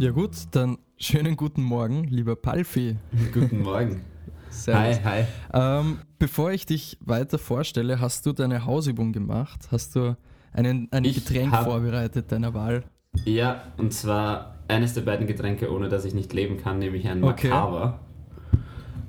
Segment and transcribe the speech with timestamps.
[0.00, 2.96] Ja gut, dann schönen guten Morgen, lieber Palfi.
[3.34, 4.00] Guten Morgen.
[4.48, 4.98] Servus.
[5.04, 5.26] Hi, hi.
[5.52, 9.68] Ähm, bevor ich dich weiter vorstelle, hast du deine Hausübung gemacht?
[9.70, 10.16] Hast du
[10.54, 12.84] einen, ein Ich Getränk vorbereitet deiner Wahl?
[13.26, 17.22] Ja, und zwar eines der beiden Getränke, ohne dass ich nicht leben kann, nämlich ein
[17.22, 17.50] Okay.
[17.50, 18.00] Makava.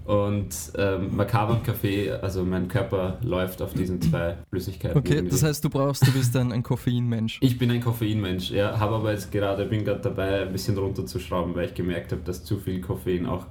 [0.06, 4.98] Und ähm, Makava und Kaffee, also mein Körper läuft auf diesen zwei Flüssigkeiten.
[4.98, 5.32] Okay, irgendwie.
[5.32, 7.38] das heißt, du brauchst, du bist ein, ein Koffeinmensch.
[7.42, 11.56] ich bin ein Koffeinmensch, ja, habe aber jetzt gerade, bin gerade dabei, ein bisschen runterzuschrauben,
[11.56, 13.46] weil ich gemerkt habe, dass zu viel Koffein auch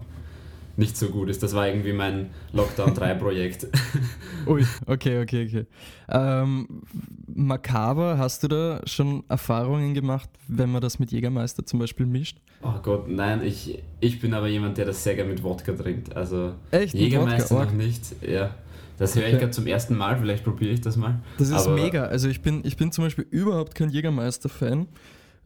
[0.80, 1.42] nicht so gut ist.
[1.44, 3.68] Das war irgendwie mein Lockdown 3 Projekt.
[4.46, 5.66] Ui, okay, okay, okay.
[6.08, 6.82] Ähm,
[7.28, 12.38] Makaber, hast du da schon Erfahrungen gemacht, wenn man das mit Jägermeister zum Beispiel mischt?
[12.62, 16.16] Oh Gott, nein, ich, ich bin aber jemand, der das sehr gerne mit Wodka trinkt.
[16.16, 16.94] Also Echt?
[16.94, 18.02] Jägermeister noch nicht.
[18.26, 18.54] Ja.
[18.98, 19.38] Das höre ich Okay.
[19.40, 21.20] gerade zum ersten Mal, vielleicht probiere ich das mal.
[21.38, 22.04] Das ist Aber- mega.
[22.04, 24.88] Also ich bin, ich bin zum Beispiel überhaupt kein Jägermeister-Fan,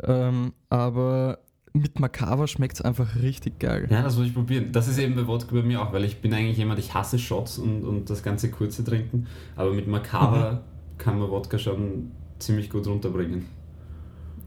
[0.03, 1.39] ähm, aber
[1.77, 3.89] mit Makaber schmeckt es einfach richtig geil.
[3.91, 4.71] Ja, das muss ich probieren.
[4.71, 7.19] Das ist eben bei Wodka bei mir auch, weil ich bin eigentlich jemand, ich hasse
[7.19, 9.27] Shots und, und das ganze kurze Trinken.
[9.57, 10.59] Aber mit Makaba Mhm.
[10.99, 13.47] kann man Wodka schon ziemlich gut runterbringen.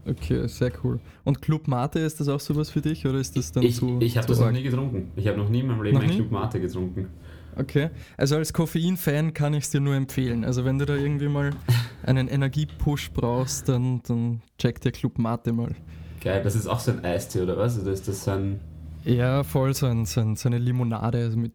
[0.06, 1.00] Okay, sehr cool.
[1.24, 3.98] Und Club Mate, ist das auch sowas für dich oder ist das dann Ich, zu
[4.00, 4.54] ich habe das noch arg?
[4.54, 5.10] nie getrunken.
[5.16, 6.16] Ich habe noch nie in meinem Leben Noch ein nie?
[6.16, 7.08] Club Mate getrunken.
[7.56, 10.46] Okay, also als Koffein-Fan kann ich es dir nur empfehlen.
[10.46, 11.50] Also wenn du da irgendwie mal
[12.04, 15.74] einen Energiepush brauchst, dann, dann check dir Club Mate mal.
[16.20, 17.78] Geil, das ist auch so ein Eistee, oder was?
[17.78, 18.60] Oder ist das so ein.
[19.04, 21.52] Ja, voll so, ein, so, ein, so eine Limonade also mit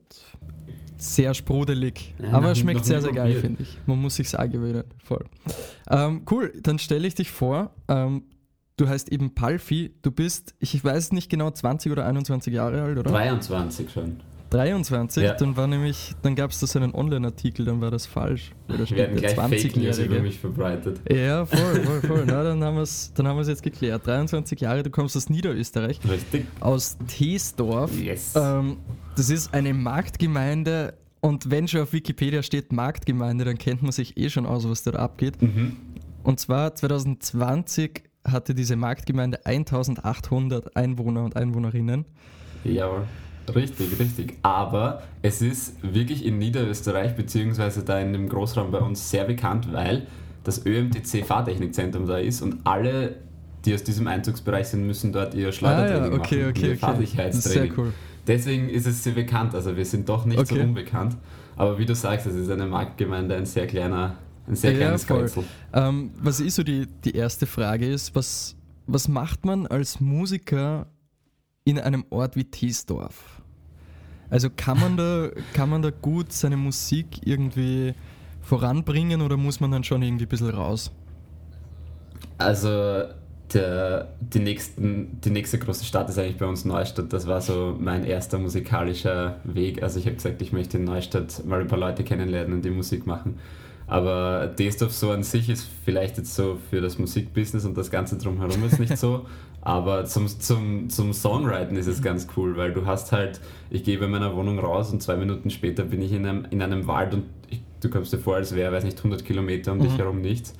[0.97, 2.15] sehr sprudelig.
[2.21, 3.77] Ja, Aber schmeckt sehr, sehr geil, finde ich.
[3.85, 4.85] Man muss sich's gewöhnen.
[5.03, 5.25] Voll.
[5.89, 7.71] Ähm, cool, dann stelle ich dich vor.
[7.87, 8.23] Ähm,
[8.77, 9.93] du heißt eben Palfi.
[10.01, 13.11] Du bist, ich weiß nicht genau, 20 oder 21 Jahre alt, oder?
[13.11, 14.21] 23 schon.
[14.53, 15.33] 23, Ja.
[15.33, 18.51] dann war nämlich, dann gab es da so einen Online-Artikel, dann war das falsch.
[18.67, 20.21] Weil da steht der gleich Fake News über 20-Jährige.
[20.21, 21.01] mich verbreitet.
[21.11, 22.23] Ja, voll, voll, voll.
[22.27, 24.05] Na, dann haben wir es dann haben wir's jetzt geklärt.
[24.07, 26.45] 23 Jahre, du kommst aus Niederösterreich, Richtig?
[26.59, 27.91] aus Teesdorf.
[27.99, 28.33] Yes.
[28.35, 28.77] Ähm,
[29.15, 34.17] das ist eine Marktgemeinde und wenn schon auf Wikipedia steht Marktgemeinde, dann kennt man sich
[34.17, 35.41] eh schon aus, was dort abgeht.
[35.41, 35.77] Mhm.
[36.23, 42.05] Und zwar 2020 hatte diese Marktgemeinde 1800 Einwohner und Einwohnerinnen.
[42.63, 43.03] Jawohl.
[43.53, 44.37] Richtig, richtig.
[44.41, 49.71] Aber es ist wirklich in Niederösterreich, beziehungsweise da in dem Großraum bei uns sehr bekannt,
[49.71, 50.07] weil
[50.43, 53.15] das ÖMTC Fahrtechnikzentrum da ist und alle,
[53.65, 56.49] die aus diesem Einzugsbereich sind, müssen dort ihr Schleudertraining ah ja, okay, machen.
[56.49, 56.75] okay, ihr okay.
[56.77, 57.69] Fahrsicherheitstraining.
[57.71, 57.93] sehr cool.
[58.27, 59.53] Deswegen ist es sehr bekannt.
[59.55, 60.55] Also wir sind doch nicht Okay.
[60.55, 61.17] so unbekannt.
[61.55, 64.15] Aber wie du sagst, es ist eine Marktgemeinde, ein sehr kleiner,
[64.47, 65.19] ein sehr Ja, kleines voll.
[65.21, 65.43] Kretzel.
[65.73, 68.55] Ähm, was ist so die, die erste Frage ist, was,
[68.87, 70.87] was macht man als Musiker
[71.65, 73.41] in einem Ort wie Teesdorf?
[74.29, 77.93] Also kann man da, kann man da gut seine Musik irgendwie
[78.41, 80.91] voranbringen oder muss man dann schon irgendwie ein bisschen raus?
[82.37, 83.03] Also
[83.53, 87.13] der, die, nächsten, die nächste große Stadt ist eigentlich bei uns Neustadt.
[87.13, 89.83] Das war so mein erster musikalischer Weg.
[89.83, 93.05] Also ich habe gesagt, ich möchte in Neustadt mal ein paar Leute kennenlernen, die Musik
[93.05, 93.39] machen.
[93.85, 98.17] Aber Desdorf so an sich ist vielleicht jetzt so für das Musikbusiness und das Ganze
[98.17, 99.25] drumherum ist nicht so.
[99.65, 103.97] Aber zum, zum, zum Songwriten ist es ganz cool, weil du hast halt, ich gehe
[103.97, 107.13] bei meiner Wohnung raus und zwei Minuten später bin ich in einem, in einem Wald
[107.13, 109.97] und ich, du kommst dir vor, als wäre, weiß nicht, 100 Kilometer um dich Mhm.
[109.97, 110.53] herum nichts.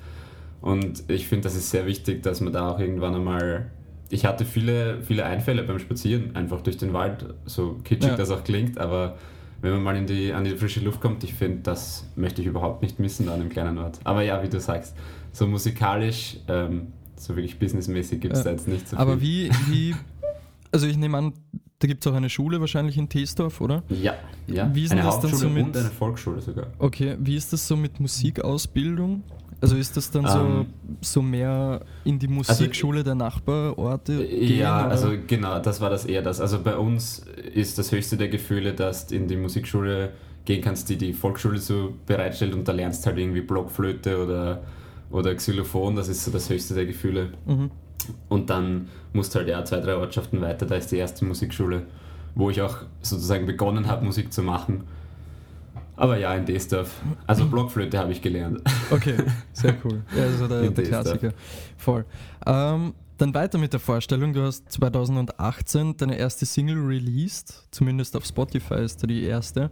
[0.62, 3.66] Und ich finde, das ist sehr wichtig, dass man da auch irgendwann einmal.
[4.08, 8.16] Ich hatte viele, viele Einfälle beim Spazieren, einfach durch den Wald, so kitschig Ja.
[8.16, 9.18] das auch klingt, aber
[9.60, 12.46] wenn man mal in die, an die frische Luft kommt, ich finde, das möchte ich
[12.48, 13.98] überhaupt nicht missen an einem kleinen Ort.
[14.04, 14.94] Aber ja, wie du sagst,
[15.32, 16.88] so musikalisch, ähm,
[17.24, 18.44] so wirklich businessmäßig gibt es Ja.
[18.44, 19.50] da jetzt nicht so Aber viel.
[19.68, 19.94] wie, wie,
[20.72, 21.32] also ich nehme an,
[21.78, 23.82] da gibt es auch eine Schule wahrscheinlich in Teesdorf, oder?
[23.90, 24.14] Ja,
[24.46, 24.70] ja.
[24.74, 26.66] Wie ist eine das dann Hauptschule so mit- und eine Volksschule sogar.
[26.78, 29.22] Okay, wie ist das so mit Musikausbildung?
[29.60, 30.66] Also ist das dann so, Ähm,
[31.00, 34.58] so mehr in die Musikschule der Nachbarorte gehen?
[34.58, 34.90] Ja, oder?
[34.90, 36.40] also genau, das war das eher das.
[36.40, 37.24] Also bei uns
[37.54, 40.10] ist das höchste der Gefühle, dass du in die Musikschule
[40.44, 44.62] gehen kannst, die die Volksschule so bereitstellt und da lernst halt irgendwie Blockflöte oder,
[45.14, 47.32] oder Xylophon, das ist so das höchste der Gefühle.
[47.46, 47.70] Mhm.
[48.28, 51.86] Und dann musst du halt ja zwei, drei Ortschaften weiter, da ist die erste Musikschule,
[52.34, 54.84] wo ich auch sozusagen begonnen habe, Musik zu machen.
[55.96, 57.00] Aber ja, in Desdorf.
[57.26, 58.60] Also Blockflöte habe ich gelernt.
[58.90, 59.14] Okay,
[59.52, 60.02] sehr cool.
[60.16, 60.84] Ja, also der, der.
[60.84, 61.32] Klassiker.
[61.76, 62.04] Voll.
[62.44, 64.32] Ähm, dann weiter mit der Vorstellung.
[64.32, 69.70] Du hast 2018 deine erste Single released, zumindest auf Spotify ist da die erste,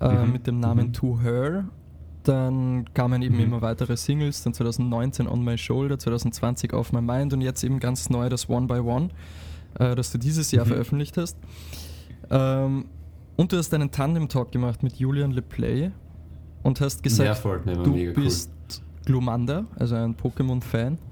[0.00, 0.32] äh, Mhm.
[0.32, 0.92] mit dem Namen Mhm.
[0.94, 1.68] To Her.
[2.24, 3.42] Dann kamen eben Mhm.
[3.42, 7.80] immer weitere Singles, dann 2019 On My Shoulder, 2020 Off My Mind und jetzt eben
[7.80, 9.08] ganz neu das One by One,
[9.78, 10.68] äh, das du dieses Jahr Mhm.
[10.70, 11.36] veröffentlicht hast.
[12.30, 12.84] Ähm,
[13.36, 15.90] und du hast einen Tandem-Talk gemacht mit Julian LePlay
[16.62, 18.24] und hast gesagt, ja, du mega cool.
[18.24, 18.50] bist
[19.04, 20.98] Glumanda, also ein Pokémon-Fan.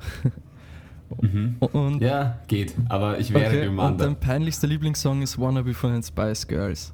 [1.20, 1.56] Mhm.
[1.58, 3.94] Und, Ja, geht, aber ich wäre okay, jemand.
[3.94, 6.92] und dein peinlichster Lieblingssong ist Wannabe von den Spice Girls.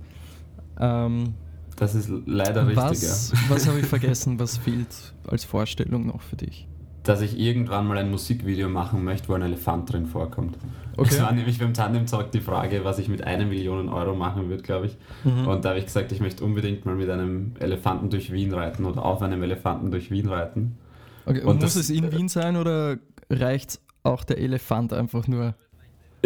[0.81, 1.35] Ähm,
[1.77, 3.39] Das ist leider richtig, was ja.
[3.49, 4.39] was habe ich vergessen?
[4.39, 6.67] Was fehlt als Vorstellung noch für dich?
[7.03, 10.57] Dass ich irgendwann mal ein Musikvideo machen möchte, wo ein Elefant drin vorkommt.
[10.97, 11.11] Okay.
[11.11, 14.49] Das war nämlich beim Tandem Talk die Frage, was ich mit einer Million Euro machen
[14.49, 14.97] würde, glaube ich.
[15.23, 15.47] Mhm.
[15.47, 18.85] Und da habe ich gesagt, ich möchte unbedingt mal mit einem Elefanten durch Wien reiten
[18.87, 20.79] oder auf einem Elefanten durch Wien reiten.
[21.27, 22.97] Okay, Und muss das- es in Wien sein oder
[23.31, 25.55] reicht auch der Elefant einfach nur?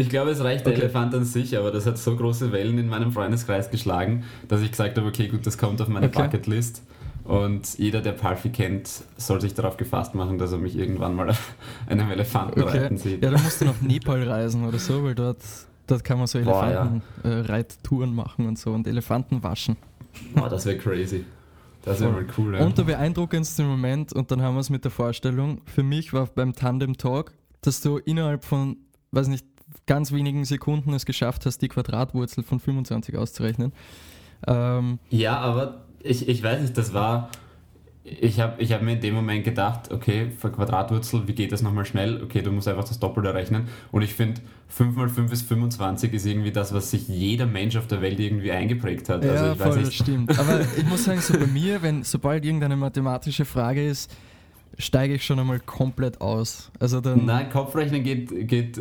[0.00, 0.82] Ich glaube, es reicht der Okay.
[0.82, 4.70] Elefant an sich, aber das hat so große Wellen in meinem Freundeskreis geschlagen, dass ich
[4.70, 6.22] gesagt habe, okay, gut, das kommt auf meine Okay.
[6.22, 6.82] Bucketlist.
[7.24, 11.30] Und jeder, der Palfi kennt, soll sich darauf gefasst machen, dass er mich irgendwann mal
[11.30, 11.54] auf
[11.86, 12.78] einem Elefanten Okay.
[12.78, 13.22] reiten sieht.
[13.22, 15.38] Ja, dann musst du nach Nepal reisen oder so, weil dort,
[15.86, 17.00] dort kann man so Boah, ja.
[17.24, 19.76] Elefanten-Reittouren machen und so und Elefanten waschen.
[20.34, 21.24] Boah, das wäre crazy.
[21.82, 22.54] Das wäre mal cool.
[22.56, 22.64] Ja.
[22.64, 26.26] Und der beeindruckendste Moment, und dann haben wir es mit der Vorstellung, für mich war
[26.26, 27.32] beim Tandem Talk,
[27.62, 28.76] dass du innerhalb von,
[29.12, 29.46] weiß nicht,
[29.86, 33.72] ganz wenigen Sekunden es geschafft hast, die Quadratwurzel von 25 auszurechnen.
[34.46, 37.30] Ähm, Ja, aber ich, ich weiß nicht, das war.
[38.02, 41.60] Ich habe ich hab mir in dem Moment gedacht, okay, für Quadratwurzel, wie geht das
[41.60, 42.22] nochmal schnell?
[42.22, 43.68] Okay, du musst einfach das Doppelte rechnen.
[43.92, 47.76] Und ich finde, 5 mal 5 ist 25 ist irgendwie das, was sich jeder Mensch
[47.76, 49.22] auf der Welt irgendwie eingeprägt hat.
[49.22, 50.36] ja, also voll, das stimmt.
[50.38, 54.10] Aber ich muss sagen, so bei mir, wenn sobald irgendeine mathematische Frage ist,
[54.78, 56.70] steige ich schon einmal komplett aus.
[56.78, 57.26] Also dann.
[57.26, 58.80] Nein, Kopfrechnen geht, geht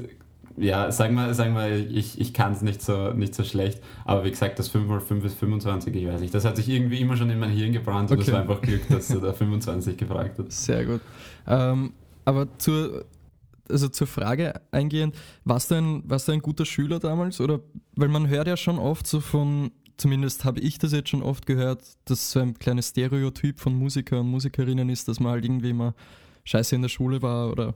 [0.59, 3.81] ja, sagen wir, sagen wir ich, ich kann es nicht so, nicht so schlecht.
[4.05, 6.33] Aber wie gesagt, das 5 mal 5 ist 25, ich weiß nicht.
[6.33, 8.27] Das hat sich irgendwie immer schon in mein Hirn gebrannt und Okay.
[8.27, 10.65] es war einfach Glück, dass du da 25 gefragt hast.
[10.65, 11.01] Sehr gut.
[11.47, 11.93] Ähm,
[12.25, 13.05] aber zur,
[13.69, 15.15] also zur Frage eingehend,
[15.45, 17.39] warst du, ein, warst du ein guter Schüler damals?
[17.39, 17.59] Oder
[17.95, 21.45] weil man hört ja schon oft so von, zumindest habe ich das jetzt schon oft
[21.45, 25.69] gehört, dass so ein kleines Stereotyp von Musiker und Musikerinnen ist, dass man halt irgendwie
[25.69, 25.93] immer
[26.43, 27.75] scheiße in der Schule war oder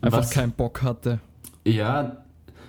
[0.00, 0.30] einfach Was?
[0.30, 1.20] keinen Bock hatte.
[1.66, 2.18] Ja,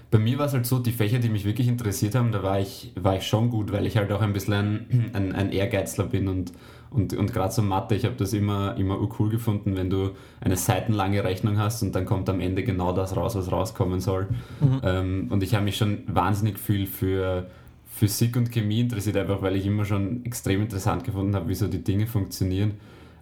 [0.09, 2.59] bei mir war es halt so, die Fächer, die mich wirklich interessiert haben, da war
[2.59, 6.05] ich, war ich schon gut, weil ich halt auch ein bisschen ein, ein, ein Ehrgeizler
[6.05, 6.51] bin und,
[6.89, 10.11] und, und gerade so Mathe, ich habe das immer, immer cool gefunden, wenn du
[10.41, 14.27] eine seitenlange Rechnung hast und dann kommt am Ende genau das raus, was rauskommen soll.
[14.61, 14.81] Mhm.
[14.83, 17.47] Ähm, und ich habe mich schon wahnsinnig viel für
[17.85, 21.67] Physik und Chemie interessiert, einfach weil ich immer schon extrem interessant gefunden habe, wie so
[21.67, 22.75] die Dinge funktionieren.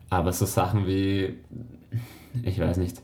[0.10, 1.33] Aber so Sachen wie,
[2.44, 3.01] ich weiß nicht,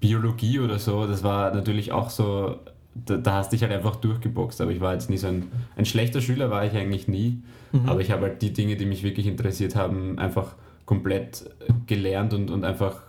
[0.00, 2.56] Biologie oder so, das war natürlich auch so,
[2.94, 4.60] da, da hast du dich halt einfach durchgeboxt.
[4.60, 7.42] Aber ich war jetzt nie so ein, ein schlechter Schüler, war ich eigentlich nie.
[7.72, 7.88] Mhm.
[7.88, 10.54] Aber ich habe halt die Dinge, die mich wirklich interessiert haben, einfach
[10.86, 11.48] komplett
[11.86, 13.02] gelernt und, und einfach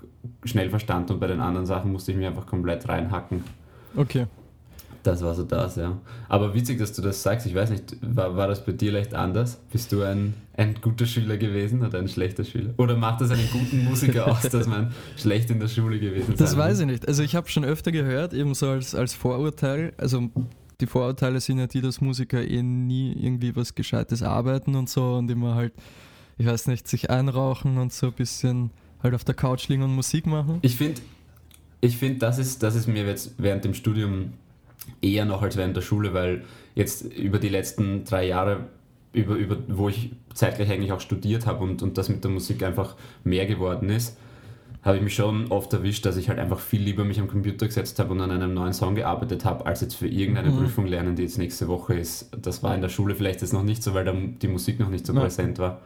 [0.44, 1.14] schnell verstanden.
[1.14, 3.44] Und bei den anderen Sachen musste ich mich einfach komplett reinhacken.
[3.96, 4.28] Okay.
[5.04, 5.98] Das war so das, ja.
[6.30, 7.46] Aber witzig, dass du das sagst.
[7.48, 9.60] Ich weiß nicht, war, war das bei dir leicht anders?
[9.72, 12.74] Bist du ein, ein guter Schüler gewesen oder ein schlechter Schüler?
[12.78, 16.52] Oder macht das einen guten Musiker aus, dass man schlecht in der Schule gewesen Das
[16.52, 17.08] sein weiß ich nicht.
[17.08, 20.30] Also ich habe schon öfter gehört, eben so als, als Vorurteil, also
[20.82, 25.16] die Vorurteile sind ja die, dass Musiker eh nie irgendwie was Gescheites arbeiten und so
[25.16, 25.74] und immer halt,
[26.38, 28.72] ich weiß nicht, sich einrauchen und so ein bisschen
[29.02, 30.60] halt auf der Couch liegen und Musik machen.
[30.62, 31.02] Ich finde,
[31.82, 34.34] ich find, das, ist, das ist mir jetzt während dem Studium
[35.02, 36.44] eher noch als während der Schule, weil
[36.76, 38.66] jetzt über die letzten drei Jahre,
[39.14, 42.64] über, über, wo ich zeitgleich eigentlich auch studiert habe und, und das mit der Musik
[42.64, 44.18] einfach mehr geworden ist,
[44.84, 47.68] habe ich mich schon oft erwischt, dass ich halt einfach viel lieber mich am Computer
[47.68, 50.58] gesetzt habe und an einem neuen Song gearbeitet habe, als jetzt für irgendeine Mhm.
[50.58, 52.30] Prüfung lernen, die jetzt nächste Woche ist.
[52.42, 54.90] Das war in der Schule vielleicht jetzt noch nicht so, weil da die Musik noch
[54.90, 55.20] nicht so Ja.
[55.20, 55.82] präsent war.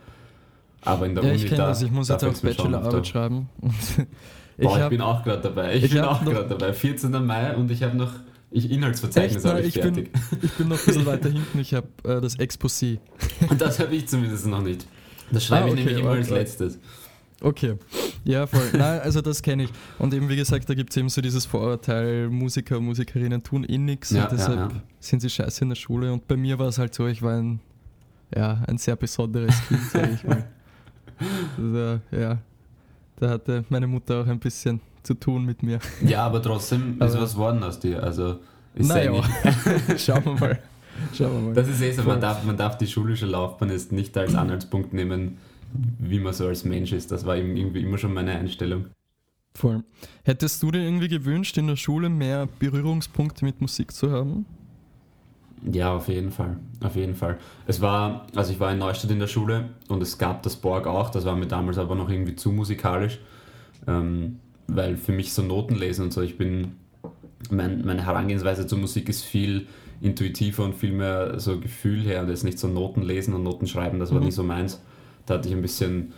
[0.83, 3.49] Aber in der Ja, Uni ich da, das, ich muss jetzt auch Bachelorarbeit schreiben.
[4.57, 5.75] Boah, ich, hab- bin auch gerade dabei.
[5.75, 6.71] Ich, ich bin auch gerade dabei.
[6.71, 7.11] 14.
[7.25, 8.11] Mai und ich habe noch,
[8.55, 10.13] ich Inhaltsverzeichnis habe Nein, ich ich bin- fertig.
[10.41, 12.99] ich bin noch ein bisschen weiter hinten, ich habe äh, das Exposé.
[13.49, 14.85] Und das habe ich zumindest noch nicht.
[15.31, 16.39] Das schreibe Ah, ich okay, nämlich immer als okay.
[16.39, 16.79] letztes.
[17.41, 17.75] Okay,
[18.23, 18.63] ja voll.
[18.73, 19.69] Nein, also das kenne ich.
[19.99, 23.77] Und eben wie gesagt, da gibt es eben so dieses Vorurteil, Musiker, Musikerinnen tun eh
[23.77, 24.83] nichts Ja, und deshalb ja, ja.
[24.99, 26.13] sind sie scheiße in der Schule.
[26.13, 27.59] Und bei mir war es halt so, ich war ein,
[28.35, 30.45] ja, ein sehr besonderes Kind, sage ich mal.
[31.57, 32.39] Also, ja,
[33.17, 35.79] da hatte meine Mutter auch ein bisschen zu tun mit mir.
[36.05, 38.03] Ja, aber trotzdem ist Aber- was worden aus dir.
[38.03, 38.39] Also
[38.73, 40.59] ist Naja, eigentlich- schauen wir mal.
[41.13, 41.53] Schauen wir mal.
[41.53, 44.93] Das ist eh so, man darf, man darf die schulische Laufbahn jetzt nicht als Anhaltspunkt
[44.93, 45.37] nehmen,
[45.99, 47.11] wie man so als Mensch ist.
[47.11, 48.85] Das war eben irgendwie immer schon meine Einstellung.
[49.53, 49.83] Voll.
[50.23, 54.45] Hättest du dir irgendwie gewünscht, in der Schule mehr Berührungspunkte mit Musik zu haben?
[55.71, 56.57] Ja, auf jeden Fall.
[56.83, 57.37] Auf jeden Fall.
[57.65, 60.85] Es war, also ich war in Neustadt in der Schule und es gab das Borg
[60.87, 63.19] auch, das war mir damals aber noch irgendwie zu musikalisch.
[63.87, 66.73] Ähm, weil für mich so Noten lesen und so, ich bin,
[67.49, 69.67] mein, meine Herangehensweise zur Musik ist viel
[70.01, 73.67] intuitiver und viel mehr so Gefühl her und jetzt nicht so Noten lesen und Noten
[73.67, 74.25] schreiben, das war Mhm.
[74.25, 74.81] nie so meins.
[75.25, 76.13] Da hatte ich ein bisschen,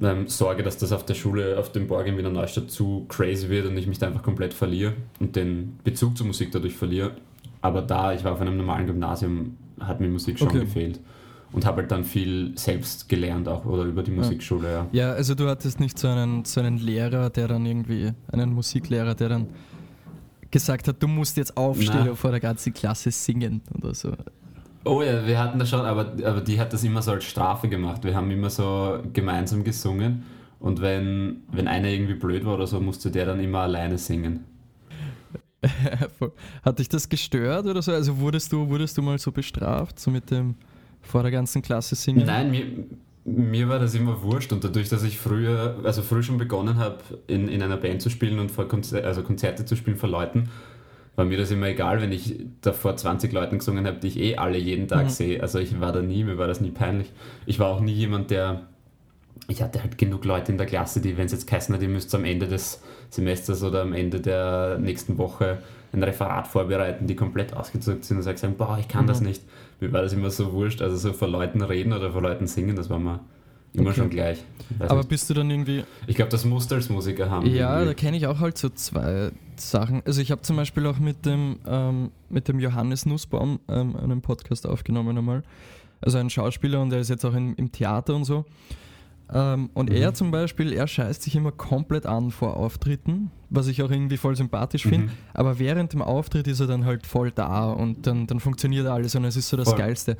[0.00, 3.48] ähm, Sorge, dass das auf der Schule, auf dem Borg in Wiener Neustadt zu crazy
[3.48, 7.12] wird und ich mich da einfach komplett verliere und den Bezug zur Musik dadurch verliere.
[7.60, 10.60] Aber da, ich war auf einem normalen Gymnasium, hat mir Musik schon Okay.
[10.60, 11.00] gefehlt.
[11.50, 14.86] Und habe halt dann viel selbst gelernt auch oder über die Musikschule, ja.
[14.92, 19.14] Ja, also du hattest nicht so einen, so einen Lehrer, der dann irgendwie, einen Musiklehrer,
[19.14, 19.46] der dann
[20.50, 22.10] gesagt hat, du musst jetzt aufstehen Na.
[22.10, 24.12] und vor der ganzen Klasse singen oder so.
[24.84, 27.68] Oh ja, wir hatten das schon, aber, aber die hat das immer so als Strafe
[27.68, 28.04] gemacht.
[28.04, 30.24] Wir haben immer so gemeinsam gesungen
[30.60, 34.44] und wenn, wenn einer irgendwie blöd war oder so, musste der dann immer alleine singen.
[36.62, 37.92] Hat dich das gestört oder so?
[37.92, 40.54] Also wurdest du, wurdest du mal so bestraft, so mit dem
[41.02, 42.24] vor der ganzen Klasse singen?
[42.26, 42.64] Nein, mir,
[43.24, 46.98] mir war das immer wurscht und dadurch, dass ich früher, also früh schon begonnen habe,
[47.26, 50.50] in, in einer Band zu spielen und vor Konzer also Konzerte zu spielen vor Leuten,
[51.16, 54.18] war mir das immer egal, wenn ich da vor 20 Leuten gesungen habe, die ich
[54.20, 55.10] eh alle jeden Tag Mhm.
[55.10, 55.42] sehe.
[55.42, 57.12] Also ich war da nie, mir war das nie peinlich.
[57.44, 58.68] Ich war auch nie jemand, der
[59.50, 61.88] ich hatte halt genug Leute in der Klasse, die, wenn es jetzt geheißen hat, ihr
[61.88, 65.58] müsst am Ende des Semesters oder am Ende der nächsten Woche
[65.92, 69.28] ein Referat vorbereiten, die komplett ausgezuckt sind und sagen, boah, ich kann das Mhm.
[69.28, 69.42] nicht.
[69.80, 70.82] Mir war das immer so wurscht.
[70.82, 73.20] Also so vor Leuten reden oder vor Leuten singen, das war mir
[73.74, 73.98] immer Okay.
[74.00, 74.44] schon gleich.
[74.70, 75.08] Ich weiß Aber nicht.
[75.08, 75.84] bist du dann irgendwie.
[76.06, 77.46] ich glaube, das musst du als Musiker haben.
[77.46, 77.94] Ja, da irgendwie.
[77.94, 80.02] kenne ich auch halt so zwei Sachen.
[80.04, 84.20] Also ich habe zum Beispiel auch mit dem, ähm, mit dem Johannes Nussbaum ähm, einen
[84.20, 85.42] Podcast aufgenommen einmal.
[86.00, 88.44] Also ein Schauspieler und er ist jetzt auch in, im Theater und so.
[89.32, 89.96] Ähm, und Mhm.
[89.96, 94.16] er zum Beispiel, er scheißt sich immer komplett an vor Auftritten, was ich auch irgendwie
[94.16, 95.08] voll sympathisch finde.
[95.08, 95.12] Mhm.
[95.34, 99.14] Aber während dem Auftritt ist er dann halt voll da und dann, dann funktioniert alles
[99.14, 99.78] und es ist so das Voll.
[99.78, 100.16] Geilste.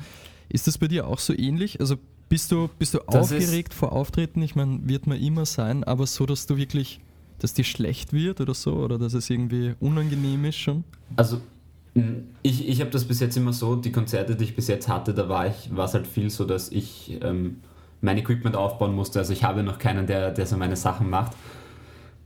[0.51, 1.81] Ist das bei dir auch so ähnlich?
[1.81, 1.97] Also
[2.29, 4.43] bist du, bist du Das aufgeregt vor Auftritten?
[4.43, 7.01] Ich meine, wird man immer sein, aber so, dass du wirklich,
[7.39, 10.85] dass dir schlecht wird oder so oder dass es irgendwie unangenehm ist schon?
[11.17, 11.41] Also
[12.43, 15.15] ich, ich habe das bis jetzt immer so, die Konzerte, die ich bis jetzt hatte,
[15.15, 17.57] da war ich, war es halt viel so, dass ich ähm,
[18.01, 19.19] mein Equipment aufbauen musste.
[19.19, 21.33] Also ich habe noch keinen, der, der so meine Sachen macht.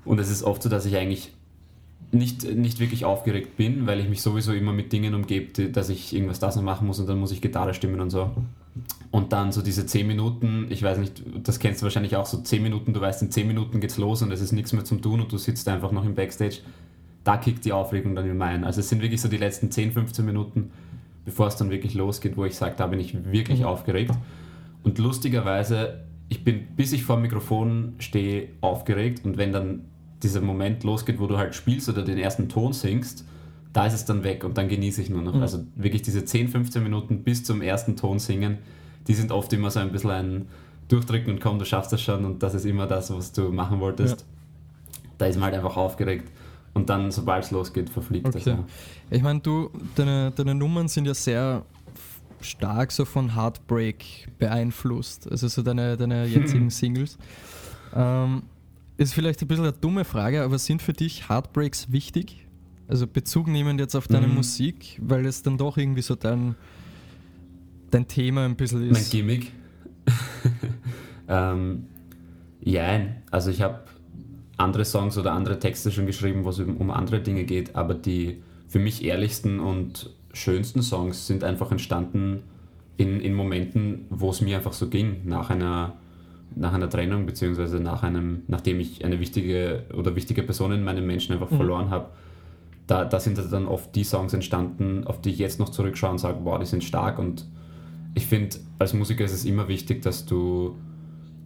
[0.04, 1.32] Und es ist oft so, dass ich eigentlich
[2.10, 6.14] nicht, nicht wirklich aufgeregt bin, weil ich mich sowieso immer mit Dingen umgebe, dass ich
[6.14, 8.30] irgendwas das noch machen muss und dann muss ich Gitarre stimmen und so.
[9.10, 12.38] Und dann so diese 10 Minuten, ich weiß nicht, das kennst du wahrscheinlich auch, so
[12.38, 15.00] 10 Minuten, du weißt, in 10 Minuten geht's los und es ist nichts mehr zum
[15.00, 16.58] Tun und du sitzt einfach noch im Backstage.
[17.24, 18.64] Da kickt die Aufregung dann immer ein.
[18.64, 20.70] Also es sind wirklich so die letzten 10, 15 Minuten,
[21.24, 23.66] bevor es dann wirklich losgeht, wo ich sage, da bin ich wirklich Mhm.
[23.66, 24.12] aufgeregt.
[24.84, 29.84] Und lustigerweise, ich bin, bis ich vor dem Mikrofon stehe, aufgeregt und wenn dann
[30.22, 33.24] dieser Moment losgeht, wo du halt spielst oder den ersten Ton singst,
[33.72, 35.34] da ist es dann weg und dann genieße ich nur noch.
[35.34, 35.42] Mhm.
[35.42, 38.58] Also wirklich diese 10, 15 Minuten bis zum ersten Ton singen,
[39.08, 40.48] die sind oft immer so ein bisschen ein
[40.88, 43.80] Durchdrücken und komm, du schaffst das schon und das ist immer das, was du machen
[43.80, 44.24] wolltest.
[45.18, 46.30] Da ist man halt einfach aufgeregt
[46.74, 48.36] und dann, sobald es losgeht, verfliegt das.
[48.36, 48.50] Okay.
[48.50, 48.64] Ja.
[49.10, 51.64] Ich meine, du, deine, deine Nummern sind ja sehr
[52.44, 57.18] stark so von Heartbreak beeinflusst, also so deine, deine jetzigen Singles.
[57.94, 58.42] Ähm,
[58.96, 62.46] ist vielleicht ein bisschen eine dumme Frage, aber sind für dich Heartbreaks wichtig?
[62.88, 64.34] Also Bezug nehmend jetzt auf deine Mhm.
[64.34, 66.54] Musik, weil es dann doch irgendwie so dein,
[67.90, 69.10] dein Thema ein bisschen Mein ist.
[69.10, 69.52] Gimmick.
[71.28, 71.86] ähm,
[72.60, 73.80] ja, also ich habe
[74.56, 78.42] andere Songs oder andere Texte schon geschrieben, wo es um andere Dinge geht, aber die
[78.68, 82.42] für mich ehrlichsten und schönsten Songs sind einfach entstanden
[82.96, 85.94] in, in Momenten, wo es mir einfach so ging, nach einer,
[86.54, 91.06] nach einer Trennung, beziehungsweise nach einem, nachdem ich eine wichtige oder wichtige Person in meinem
[91.06, 91.56] Menschen einfach Mhm.
[91.56, 92.06] verloren habe.
[92.86, 96.18] Da, da sind dann oft die Songs entstanden, auf die ich jetzt noch zurückschaue und
[96.18, 97.46] sage, wow, die sind stark und
[98.14, 100.76] ich finde, als Musiker ist es immer wichtig, dass du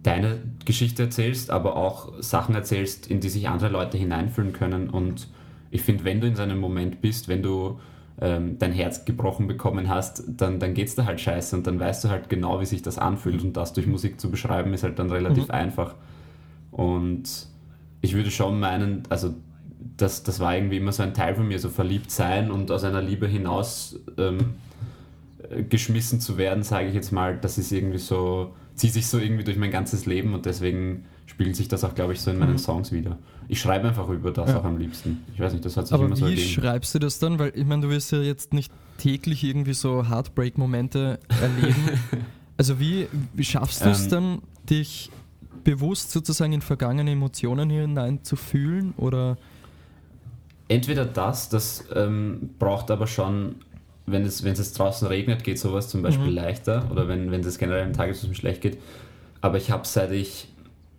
[0.03, 4.89] deine Geschichte erzählst, aber auch Sachen erzählst, in die sich andere Leute hineinfühlen können.
[4.89, 5.27] Und
[5.71, 7.79] ich finde, wenn du in so einem Moment bist, wenn du
[8.19, 11.79] ähm, dein Herz gebrochen bekommen hast, dann, dann geht es dir halt scheiße und dann
[11.79, 13.43] weißt du halt genau, wie sich das anfühlt.
[13.43, 15.51] Und das durch Musik zu beschreiben, ist halt dann relativ Mhm.
[15.51, 15.95] einfach.
[16.71, 17.23] Und
[18.01, 19.33] ich würde schon meinen, also
[19.97, 22.83] das, das war irgendwie immer so ein Teil von mir, so verliebt sein und aus
[22.83, 24.55] einer Liebe hinaus ähm,
[25.49, 29.17] äh, geschmissen zu werden, sage ich jetzt mal, das ist irgendwie so, zieht sich so
[29.19, 32.39] irgendwie durch mein ganzes Leben und deswegen spiegelt sich das auch, glaube ich, so in
[32.39, 32.57] meinen Mhm.
[32.59, 33.17] Songs wieder.
[33.49, 34.59] Ich schreibe einfach über das Ja.
[34.59, 35.23] auch am liebsten.
[35.33, 36.47] Ich weiß nicht, das hat sich Aber immer so wie ergeben.
[36.49, 37.39] schreibst du das dann?
[37.39, 41.75] Weil ich meine, du wirst ja jetzt nicht täglich irgendwie so Heartbreak-Momente erleben.
[42.57, 44.09] also wie, wie schaffst du es Ähm.
[44.09, 45.09] dann, dich
[45.63, 48.93] bewusst sozusagen in vergangene Emotionen hinein zu fühlen?
[48.97, 49.37] Oder
[50.69, 53.55] Entweder das, das ähm, braucht aber schon,
[54.05, 56.33] wenn es, wenn es jetzt draußen regnet, geht sowas zum Beispiel Mhm.
[56.35, 58.77] leichter oder wenn, wenn es generell am Tag ist, es mir schlecht geht.
[59.39, 60.49] Aber ich habe seit ich,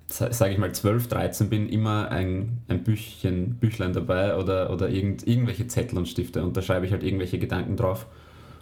[0.09, 5.27] sage ich mal, 12, 13 bin, immer ein, ein Büchchen, Büchlein dabei oder, oder irgend,
[5.27, 8.07] irgendwelche Zettel und Stifte und da schreibe ich halt irgendwelche Gedanken drauf.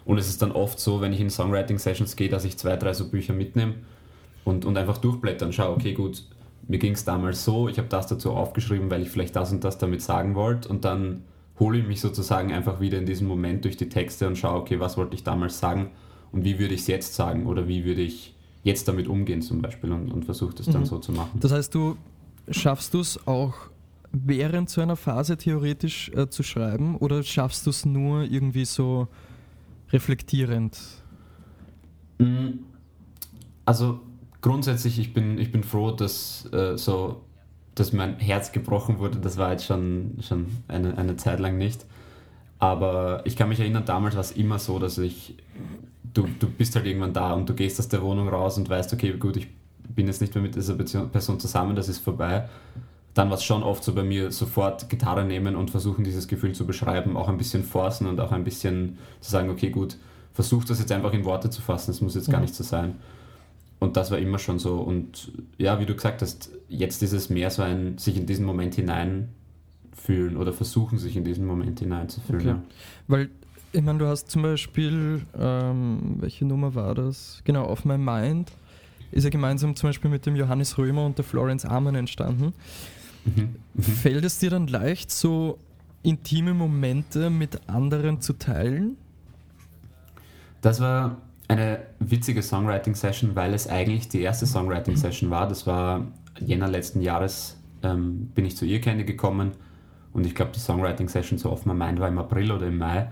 [0.03, 2.93] Und es ist dann oft so, wenn ich in Songwriting-Sessions gehe, dass ich zwei, drei
[2.93, 3.75] so Bücher mitnehme
[4.43, 6.23] und, und einfach durchblättern, schaue, okay, gut,
[6.67, 9.63] mir ging es damals so, ich habe das dazu aufgeschrieben, weil ich vielleicht das und
[9.63, 11.23] das damit sagen wollte und dann
[11.59, 14.79] hole ich mich sozusagen einfach wieder in diesen Moment durch die Texte und schaue, okay,
[14.79, 15.91] was wollte ich damals sagen
[16.31, 18.33] und wie würde ich es jetzt sagen oder wie würde ich
[18.67, 20.85] jetzt damit umgehen zum Beispiel und, und versuche das dann mhm.
[20.85, 21.39] so zu machen.
[21.39, 21.97] Das heißt, du
[22.51, 23.55] schaffst du es auch
[24.11, 29.07] während so einer Phase theoretisch äh, zu schreiben oder schaffst du es nur irgendwie so
[29.91, 30.77] reflektierend?
[32.19, 32.59] Mm,
[33.65, 34.01] also
[34.41, 37.21] grundsätzlich, ich bin, ich bin froh, dass äh, so
[37.75, 41.85] dass mein Herz gebrochen wurde, das war jetzt schon, schon eine, eine Zeit lang nicht.
[42.59, 45.35] Aber ich kann mich erinnern, damals war es immer so, dass ich,
[46.13, 48.93] du, du bist halt irgendwann da und du gehst aus der Wohnung raus und weißt,
[48.93, 49.47] okay, gut, ich
[49.87, 52.49] bin jetzt nicht mehr mit dieser Person zusammen, das ist vorbei.
[53.13, 56.53] Dann war es schon oft so bei mir, sofort Gitarre nehmen und versuchen, dieses Gefühl
[56.53, 59.97] zu beschreiben, auch ein bisschen forcen und auch ein bisschen zu sagen, okay, gut,
[60.33, 62.43] versuch das jetzt einfach in Worte zu fassen, das muss jetzt gar mhm.
[62.43, 62.95] nicht so sein.
[63.79, 64.75] Und das war immer schon so.
[64.75, 68.45] Und ja, wie du gesagt hast, jetzt ist es mehr so ein, sich in diesen
[68.45, 68.75] Moment
[69.97, 72.41] hineinfühlen oder versuchen, sich in diesen Moment hineinzufühlen.
[72.41, 72.49] Okay.
[72.49, 72.63] Ja.
[73.07, 73.29] Weil,
[73.71, 77.41] ich meine, du hast zum Beispiel, ähm, welche Nummer war das?
[77.43, 78.51] Genau, Auf My Mind
[79.11, 82.53] ist ja gemeinsam zum Beispiel mit dem Johannes Römer und der Florence Arman entstanden.
[83.25, 83.55] Mhm.
[83.73, 83.81] Mhm.
[83.81, 85.57] Fällt es dir dann leicht, so
[86.03, 88.97] intime Momente mit anderen zu teilen?
[90.61, 95.47] Das war eine witzige Songwriting-Session, weil es eigentlich die erste Songwriting-Session war.
[95.47, 96.07] Das war
[96.39, 99.51] Jänner letzten Jahres, ähm, bin ich zu ihr gekommen
[100.17, 103.07] und ich glaube, die Songwriting-Session so oft mein Mind war im April oder im Mai.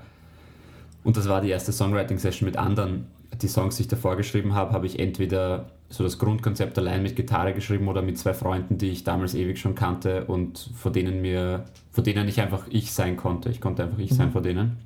[1.03, 3.05] Und das war die erste Songwriting-Session mit anderen.
[3.39, 7.15] Die Songs, die ich davor geschrieben habe, habe ich entweder so das Grundkonzept allein mit
[7.15, 11.21] Gitarre geschrieben oder mit zwei Freunden, die ich damals ewig schon kannte und vor denen
[11.21, 13.49] mir, vor denen ich einfach ich sein konnte.
[13.49, 14.15] Ich konnte einfach ich mhm.
[14.15, 14.77] sein vor denen.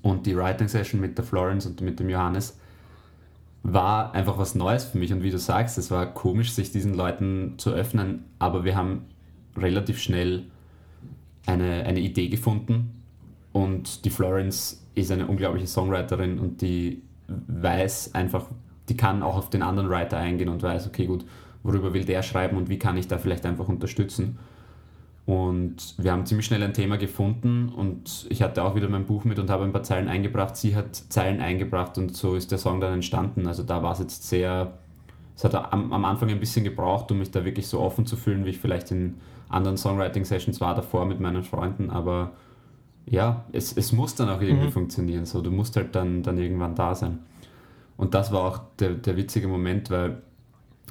[0.00, 2.56] Und die Writing Session mit der Florence und mit dem Johannes
[3.64, 5.12] war einfach was Neues für mich.
[5.12, 9.06] Und wie du sagst, es war komisch, sich diesen Leuten zu öffnen, aber wir haben
[9.56, 10.44] relativ schnell
[11.46, 13.02] eine, eine Idee gefunden.
[13.52, 18.46] Und die Florence ist eine unglaubliche Songwriterin und die weiß einfach,
[18.88, 21.24] die kann auch auf den anderen Writer eingehen und weiß, okay, gut,
[21.62, 24.38] worüber will der schreiben und wie kann ich da vielleicht einfach unterstützen.
[25.24, 29.24] Und wir haben ziemlich schnell ein Thema gefunden und ich hatte auch wieder mein Buch
[29.24, 30.56] mit und habe ein paar Zeilen eingebracht.
[30.56, 33.46] Sie hat Zeilen eingebracht und so ist der Song dann entstanden.
[33.46, 34.72] Also da war es jetzt sehr,
[35.36, 38.16] es hat am, am Anfang ein bisschen gebraucht, um mich da wirklich so offen zu
[38.16, 39.14] fühlen, wie ich vielleicht in
[39.52, 41.90] anderen Songwriting-Sessions war davor mit meinen Freunden.
[41.90, 42.32] Aber
[43.06, 44.72] ja, es, es muss dann auch irgendwie mhm.
[44.72, 45.24] funktionieren.
[45.24, 47.20] So, du musst halt dann, dann irgendwann da sein.
[47.96, 50.22] Und das war auch der, der witzige Moment, weil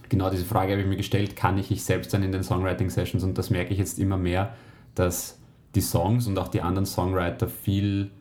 [0.10, 3.24] genau diese Frage habe ich mir gestellt, kann ich ich selbst sein in den Songwriting-Sessions
[3.24, 4.54] und das merke ich jetzt immer mehr,
[4.94, 5.40] dass
[5.74, 8.12] die Songs und auch die anderen Songwriter viel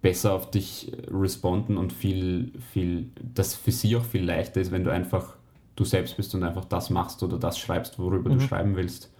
[0.00, 4.84] besser auf dich responden und viel, viel, das für sie auch viel leichter ist, wenn
[4.84, 5.36] du einfach
[5.76, 8.38] du selbst bist und einfach das machst oder das schreibst, worüber mhm.
[8.38, 9.10] du schreiben willst.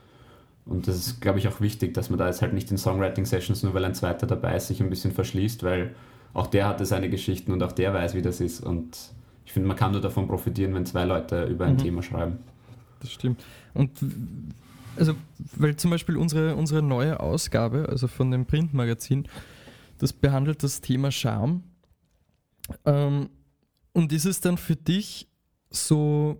[0.66, 3.62] Und das ist, glaube ich, auch wichtig, dass man da jetzt halt nicht in Songwriting-Sessions,
[3.62, 5.94] nur weil ein zweiter dabei ist, sich ein bisschen verschließt, weil
[6.33, 8.61] auch der hatte seine Geschichten und auch der weiß, wie das ist.
[8.61, 8.96] Und
[9.44, 11.79] ich finde, man kann nur davon profitieren, wenn zwei Leute über ein mhm.
[11.79, 12.38] Thema schreiben.
[13.00, 13.44] Das stimmt.
[13.74, 13.90] Und
[14.96, 15.14] also,
[15.57, 19.29] weil zum Beispiel unsere, unsere neue Ausgabe, also von dem Printmagazin,
[19.98, 21.62] das behandelt das Thema Scham.
[22.85, 23.29] Ähm,
[23.92, 25.29] und ist es dann für dich
[25.70, 26.38] so,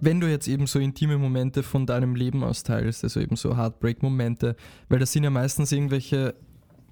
[0.00, 4.56] wenn du jetzt eben so intime Momente von deinem Leben austeilst, also eben so Heartbreak-Momente,
[4.88, 6.34] weil das sind ja meistens irgendwelche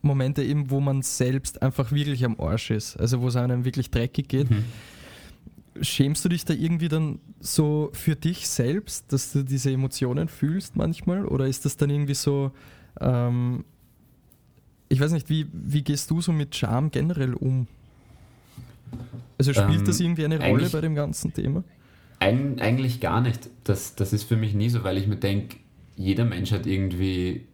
[0.03, 3.91] Momente eben, wo man selbst einfach wirklich am Arsch ist, also wo es einem wirklich
[3.91, 4.51] dreckig geht.
[4.51, 4.65] Mhm
[5.81, 10.77] schämst du dich da irgendwie dann so für dich selbst, dass du diese Emotionen fühlst
[10.77, 11.25] manchmal?
[11.27, 12.53] Oder ist das dann irgendwie so,
[13.01, 13.65] ähm,
[14.89, 17.67] ich weiß nicht, wie, wie gehst du so mit Scham generell um?
[19.37, 21.63] Also spielt ähm, das irgendwie eine Rolle bei dem ganzen Thema?
[22.19, 23.49] Ein, eigentlich gar nicht.
[23.65, 25.57] Das, das ist für mich nie so, weil ich mir denke,
[25.97, 27.47] jeder Mensch hat irgendwie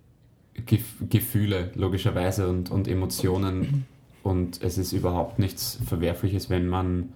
[1.11, 3.87] Gefühle, logischerweise, und, und Emotionen.
[4.23, 7.11] Und es ist überhaupt nichts Verwerfliches, wenn man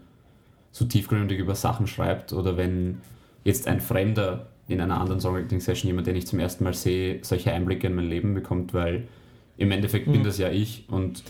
[0.72, 3.00] so tiefgründig über Sachen schreibt oder wenn
[3.44, 7.52] jetzt ein Fremder in einer anderen Songwriting-Session, jemand, den ich zum ersten Mal sehe, solche
[7.52, 9.08] Einblicke in mein Leben bekommt, weil
[9.56, 10.12] im Endeffekt mhm.
[10.12, 11.24] bin das ja ich und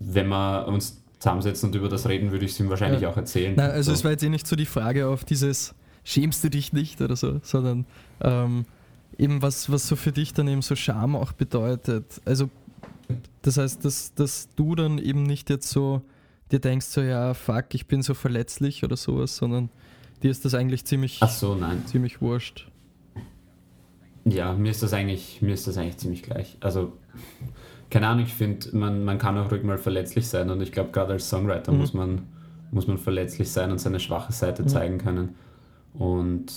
[0.00, 3.10] wenn wir uns zusammensetzen und über das reden, würde ich es ihm wahrscheinlich ja.
[3.10, 3.54] auch erzählen.
[3.54, 3.94] Nein, also so.
[3.94, 7.14] es war jetzt eh nicht so die Frage auf dieses schämst du dich nicht oder
[7.14, 7.84] so, sondern
[8.22, 8.64] ähm,
[9.18, 12.20] eben was, was so für dich dann eben so Scham auch bedeutet.
[12.24, 12.48] Also
[13.42, 16.02] das heißt, dass, dass du dann eben nicht jetzt so
[16.50, 19.68] dir denkst so, ja, fuck, ich bin so verletzlich oder sowas, sondern
[20.22, 21.86] dir ist das eigentlich ziemlich, Ach so, nein.
[21.86, 22.68] ziemlich wurscht.
[24.24, 26.56] Ja, mir ist das eigentlich, mir ist das eigentlich ziemlich gleich.
[26.60, 26.92] Also,
[27.90, 30.90] keine Ahnung, ich finde, man, man kann auch ruhig mal verletzlich sein und ich glaube,
[30.92, 31.78] gerade als Songwriter mhm.
[31.78, 32.22] muss, man,
[32.70, 34.68] muss man verletzlich sein und seine schwache Seite mhm.
[34.68, 35.34] zeigen können.
[35.94, 36.52] Und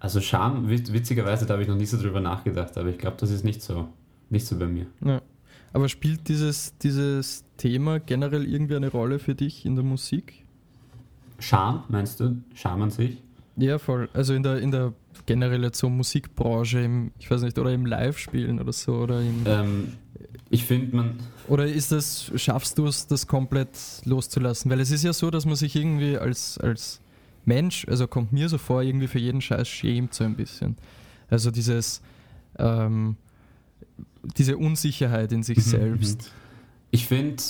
[0.00, 3.30] Also Scham, witzigerweise, da habe ich noch nie so drüber nachgedacht, aber ich glaube, das
[3.30, 3.88] ist nicht so,
[4.30, 4.86] nicht so bei mir.
[5.04, 5.20] Ja.
[5.72, 10.44] Aber spielt dieses, dieses Thema generell irgendwie eine Rolle für dich in der Musik?
[11.38, 12.42] Scham, meinst du?
[12.54, 13.22] Scham an sich?
[13.56, 14.08] Ja, voll.
[14.14, 14.94] Also in der, in der
[15.26, 19.42] generell jetzt so Musikbranche, im, ich weiß nicht, oder im Live-Spielen oder so, oder im,
[19.46, 19.92] ähm,
[20.48, 21.20] ich finde man.
[21.48, 24.70] Oder ist das, schaffst du es, das komplett loszulassen?
[24.70, 27.00] Weil es ist ja so, dass man sich irgendwie als, als
[27.44, 30.76] Mensch, also kommt mir so vor, irgendwie für jeden Scheiß schämt so ein bisschen.
[31.28, 32.02] Also dieses,
[32.58, 33.16] ähm,
[34.36, 36.22] diese Unsicherheit in sich mhm, selbst.
[36.22, 36.28] Mhm.
[36.90, 37.42] Ich finde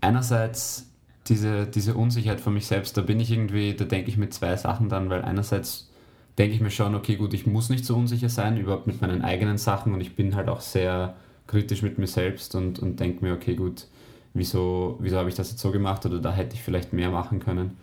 [0.00, 0.86] einerseits
[1.28, 4.56] diese, diese Unsicherheit von mich selbst, da bin ich irgendwie, da denke ich mit zwei
[4.56, 5.90] Sachen dann, weil einerseits
[6.36, 9.22] denke ich mir schon, okay, gut, ich muss nicht so unsicher sein, überhaupt mit meinen
[9.22, 13.24] eigenen Sachen und ich bin halt auch sehr kritisch mit mir selbst und, und denke
[13.24, 13.86] mir, okay, gut,
[14.32, 17.40] wieso, wieso habe ich das jetzt so gemacht oder da hätte ich vielleicht mehr machen
[17.40, 17.76] können.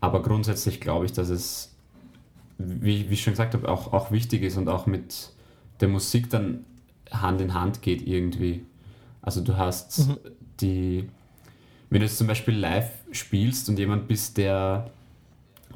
[0.00, 1.74] Aber grundsätzlich glaube ich, dass es,
[2.58, 5.30] wie, wie ich schon gesagt habe, auch, auch wichtig ist und auch mit
[5.80, 6.64] der Musik dann
[7.10, 8.64] Hand in Hand geht irgendwie.
[9.22, 10.16] Also du hast mhm.
[10.60, 11.08] die,
[11.90, 14.90] wenn du jetzt zum Beispiel live spielst und jemand bist, der,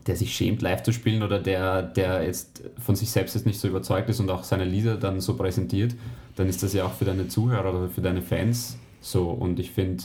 [0.07, 3.59] der sich schämt, live zu spielen oder der, der jetzt von sich selbst jetzt nicht
[3.59, 5.95] so überzeugt ist und auch seine Lieder dann so präsentiert,
[6.37, 9.31] dann ist das ja auch für deine Zuhörer oder für deine Fans so.
[9.31, 10.05] Und ich finde,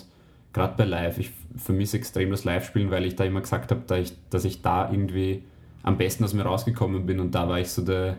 [0.54, 3.98] gerade bei Live, ich vermisse extrem das Live-Spielen, weil ich da immer gesagt habe, da
[3.98, 5.44] ich, dass ich da irgendwie
[5.84, 8.18] am besten aus mir rausgekommen bin und da war ich so der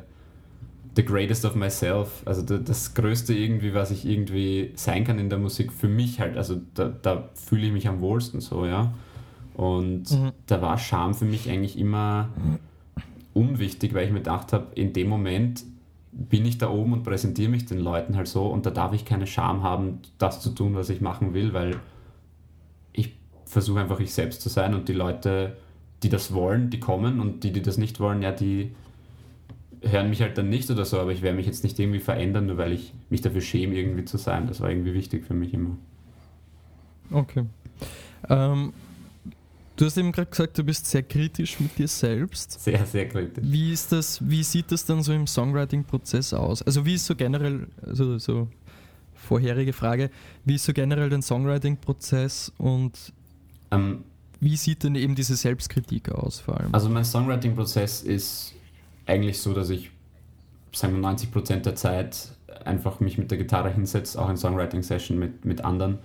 [0.96, 5.38] the greatest of myself, also das Größte irgendwie, was ich irgendwie sein kann in der
[5.38, 8.92] Musik für mich halt, also da, da fühle ich mich am wohlsten so, ja.
[9.54, 10.32] Und mhm.
[10.46, 12.30] da war Scham für mich eigentlich immer
[13.34, 15.64] unwichtig, weil ich mir gedacht habe, in dem Moment
[16.12, 19.04] bin ich da oben und präsentiere mich den Leuten halt so und da darf ich
[19.04, 21.76] keine Scham haben, das zu tun, was ich machen will, weil
[22.92, 25.56] ich versuche einfach ich selbst zu sein und die Leute,
[26.02, 28.72] die das wollen, die kommen und die, die das nicht wollen, ja, die
[29.82, 32.46] hören mich halt dann nicht oder so, aber ich werde mich jetzt nicht irgendwie verändern,
[32.46, 34.46] nur weil ich mich dafür schäme, irgendwie zu sein.
[34.46, 35.76] Das war irgendwie wichtig für mich immer.
[37.10, 37.44] Okay.
[38.28, 38.72] Ähm,
[39.80, 42.60] du hast eben gerade gesagt, du bist sehr kritisch mit dir selbst.
[42.60, 43.42] Sehr, sehr kritisch.
[43.46, 46.62] Wie ist das, wie sieht das dann so im Songwriting-Prozess aus?
[46.62, 48.48] Also wie ist so generell, also so
[49.14, 50.10] vorherige Frage,
[50.44, 53.12] wie ist so generell dein Songwriting-Prozess und
[53.70, 54.04] ähm,
[54.40, 56.74] wie sieht denn eben diese Selbstkritik aus vor allem?
[56.74, 58.54] Also mein Songwriting-Prozess ist
[59.06, 59.90] eigentlich so, dass ich,
[60.72, 62.32] sagen wir 90 Prozent der Zeit
[62.64, 65.98] einfach mich mit der Gitarre hinsetze, auch in Songwriting-Session mit, mit anderen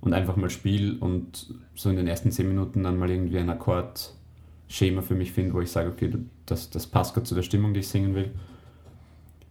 [0.00, 3.50] und einfach mal spiele und so in den ersten 10 Minuten dann mal irgendwie ein
[3.50, 6.12] Akkordschema für mich finde, wo ich sage, okay,
[6.46, 8.30] das, das passt gerade zu der Stimmung, die ich singen will.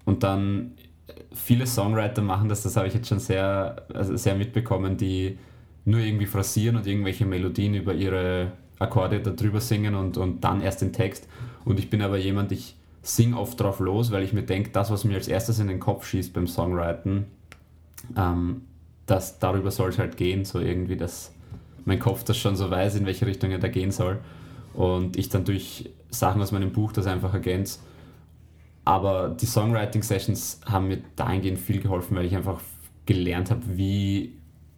[0.06, 0.72] Und dann
[1.34, 5.38] viele Songwriter machen das, das habe ich jetzt schon sehr, also sehr mitbekommen, die
[5.86, 10.82] nur irgendwie phrasieren und irgendwelche Melodien über ihre Akkorde darüber singen und, und dann erst
[10.82, 11.28] den Text.
[11.66, 14.92] Und ich bin aber jemand, ich sing oft drauf los, weil ich mir denke, das,
[14.92, 17.26] was mir als erstes in den Kopf schießt beim Songwriten,
[18.18, 18.62] ähm,
[19.08, 21.34] das, darüber soll es halt gehen, so irgendwie, dass
[21.86, 24.20] mein Kopf das schon so weiß, in welche Richtung er da gehen soll.
[24.74, 27.80] Und ich dann durch Sachen aus meinem Buch das einfach ergänze.
[28.86, 32.62] Aber die Songwriting-Sessions haben mir dahingehend viel geholfen, weil ich einfach
[33.06, 34.34] gelernt habe, wie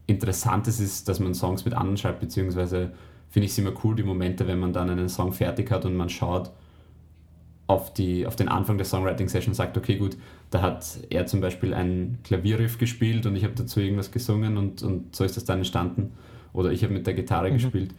[0.08, 2.94] interessant es ist, dass man Songs mit anderen schreibt, beziehungsweise
[3.30, 5.96] finde ich es immer cool, die Momente, wenn man dann einen Song fertig hat und
[5.96, 6.52] man schaut,
[7.68, 10.18] auf, die, auf den Anfang der Songwriting-Session sagt, okay, gut,
[10.50, 14.82] da hat er zum Beispiel ein Klavierriff gespielt und ich habe dazu irgendwas gesungen und,
[14.82, 16.12] und so ist das dann entstanden.
[16.54, 17.54] Oder ich habe mit der Gitarre mhm.
[17.54, 17.94] gespielt.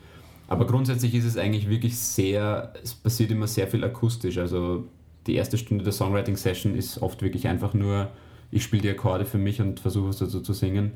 [0.48, 4.38] Aber grundsätzlich ist es eigentlich wirklich sehr, es passiert immer sehr viel akustisch.
[4.38, 4.88] Also
[5.28, 8.08] die erste Stunde der Songwriting-Session ist oft wirklich einfach nur,
[8.50, 10.90] ich spiele die Akkorde für mich und versuche es dazu zu singen.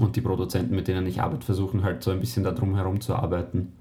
[0.00, 3.14] Und die Produzenten, mit denen ich arbeite, versuchen halt so ein bisschen darum herum zu
[3.14, 3.72] arbeiten.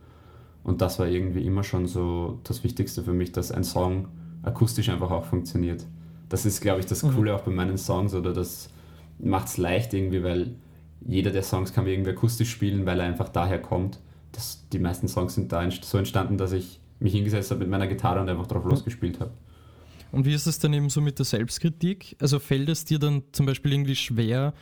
[0.64, 4.08] Und das war irgendwie immer schon so das Wichtigste für mich, dass ein Song
[4.44, 5.84] akustisch einfach auch funktioniert.
[6.32, 7.14] Das ist, glaube ich, das mhm.
[7.14, 7.38] Coole mhm.
[7.38, 8.70] auch bei meinen Songs oder das
[9.20, 10.56] macht es leicht irgendwie, weil
[11.06, 14.00] jeder der Songs kann irgendwie akustisch spielen, weil er einfach daher kommt.
[14.32, 17.88] Das, die meisten Songs sind da so entstanden, dass ich mich hingesetzt habe mit meiner
[17.88, 18.70] Gitarre und einfach drauf mhm.
[18.70, 19.32] losgespielt habe.
[20.14, 22.16] Und wie ist es dann eben so mit der Selbstkritik?
[22.22, 24.54] Also fällt es dir dann zum Beispiel irgendwie schwer,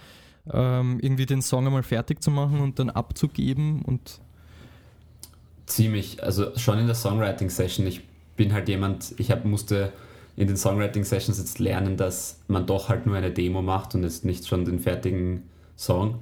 [0.51, 4.21] ähm, irgendwie den Song einmal fertig zu machen und dann abzugeben und
[5.67, 7.85] ziemlich, also schon in der Songwriting-Session.
[7.85, 8.01] Ich
[8.35, 9.93] bin halt jemand, ich hab, musste
[10.39, 14.23] in den Songwriting-Sessions jetzt lernen, dass man doch halt nur eine Demo macht und jetzt
[14.23, 15.43] nicht schon den fertigen
[15.75, 16.19] Song.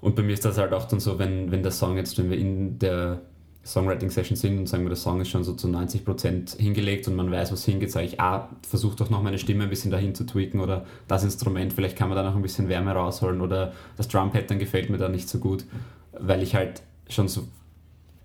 [0.00, 2.30] Und bei mir ist das halt auch dann so, wenn, wenn der Song jetzt, wenn
[2.30, 3.22] wir in der
[3.64, 7.28] Songwriting-Session sind und sagen wir, der Song ist schon so zu 90% hingelegt und man
[7.28, 10.24] weiß, was hingeht, sage ich, ah, versuch doch noch meine Stimme ein bisschen dahin zu
[10.26, 14.06] tweaken oder das Instrument, vielleicht kann man da noch ein bisschen Wärme rausholen oder das
[14.06, 15.64] Drum-Pattern gefällt mir da nicht so gut,
[16.12, 17.48] weil ich halt schon so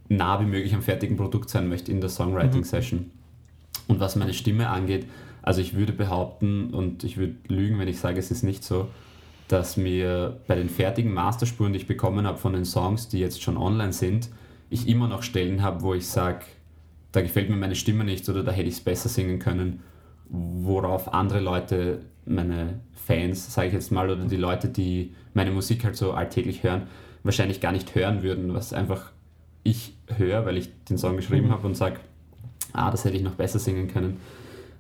[0.08, 3.00] nah wie möglich am fertigen Produkt sein möchte in der Songwriting-Session.
[3.00, 3.12] Mhm.
[3.90, 5.08] Und was meine Stimme angeht,
[5.42, 8.88] also ich würde behaupten und ich würde lügen, wenn ich sage, es ist nicht so,
[9.48, 13.42] dass mir bei den fertigen Masterspuren, die ich bekommen habe von den Songs, die jetzt
[13.42, 14.30] schon online sind,
[14.70, 16.46] ich immer noch Stellen habe, wo ich sage,
[17.12, 19.82] da gefällt mir meine Stimme nicht oder da hätte ich es besser singen können,
[20.30, 25.84] worauf andere Leute, meine Fans, sage ich jetzt mal, oder die Leute, die meine Musik
[25.84, 26.84] halt so alltäglich hören,
[27.24, 29.12] wahrscheinlich gar nicht hören würden, was einfach
[29.64, 31.52] ich höre, weil ich den Song geschrieben mhm.
[31.52, 32.00] habe und sage,
[32.74, 34.18] ah, das hätte ich noch besser singen können.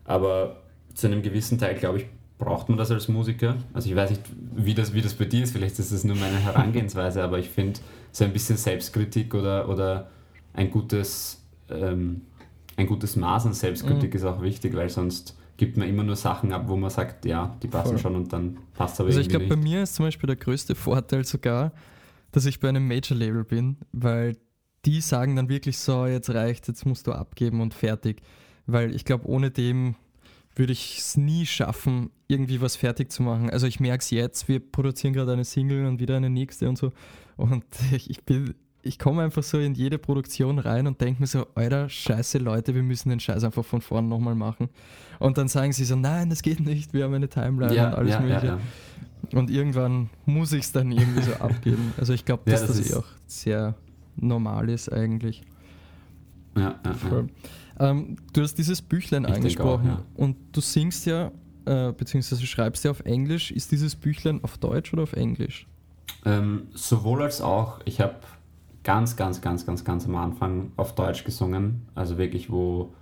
[0.05, 0.57] Aber
[0.93, 2.05] zu einem gewissen Teil, glaube ich,
[2.37, 3.57] braucht man das als Musiker.
[3.73, 4.23] Also ich weiß nicht,
[4.55, 7.49] wie das, wie das bei dir ist, vielleicht ist das nur meine Herangehensweise, aber ich
[7.49, 7.79] finde,
[8.11, 10.09] so ein bisschen Selbstkritik oder, oder
[10.53, 12.21] ein, gutes, ähm,
[12.77, 14.15] ein gutes Maß an Selbstkritik mhm.
[14.15, 17.57] ist auch wichtig, weil sonst gibt man immer nur Sachen ab, wo man sagt, ja,
[17.61, 17.99] die passen Voll.
[17.99, 20.73] schon und dann passt aber Also ich glaube, bei mir ist zum Beispiel der größte
[20.73, 21.73] Vorteil sogar,
[22.31, 24.37] dass ich bei einem Major-Label bin, weil
[24.85, 28.21] die sagen dann wirklich so, jetzt reicht, jetzt musst du abgeben und fertig.
[28.65, 29.95] Weil ich glaube, ohne dem
[30.55, 33.49] würde ich es nie schaffen, irgendwie was fertig zu machen.
[33.49, 36.77] Also ich merke es jetzt, wir produzieren gerade eine Single und wieder eine nächste und
[36.77, 36.91] so.
[37.37, 41.47] Und ich bin, ich komme einfach so in jede Produktion rein und denke mir so,
[41.55, 44.69] Alter, scheiße Leute, wir müssen den Scheiß einfach von vorn nochmal machen.
[45.19, 47.95] Und dann sagen sie so, nein, das geht nicht, wir haben eine Timeline ja, und
[47.95, 48.47] alles ja, mögliche.
[48.47, 48.59] Ja,
[49.37, 51.93] und irgendwann muss ich es dann irgendwie so abgeben.
[51.97, 53.75] Also ich glaube, dass das, das eh auch sehr
[54.21, 55.43] normal ist eigentlich.
[56.55, 57.25] Ja, ja, ja.
[57.79, 61.31] Ähm, du hast dieses Büchlein ich angesprochen auch, und du singst ja,
[61.65, 63.51] äh, beziehungsweise schreibst ja auf Englisch.
[63.51, 65.67] Ist dieses Büchlein auf Deutsch oder auf Englisch?
[66.25, 67.79] Ähm, sowohl als auch.
[67.85, 68.15] Ich habe
[68.83, 71.83] ganz, ganz, ganz, ganz, ganz am Anfang auf Deutsch gesungen.
[71.95, 72.93] Also wirklich, wo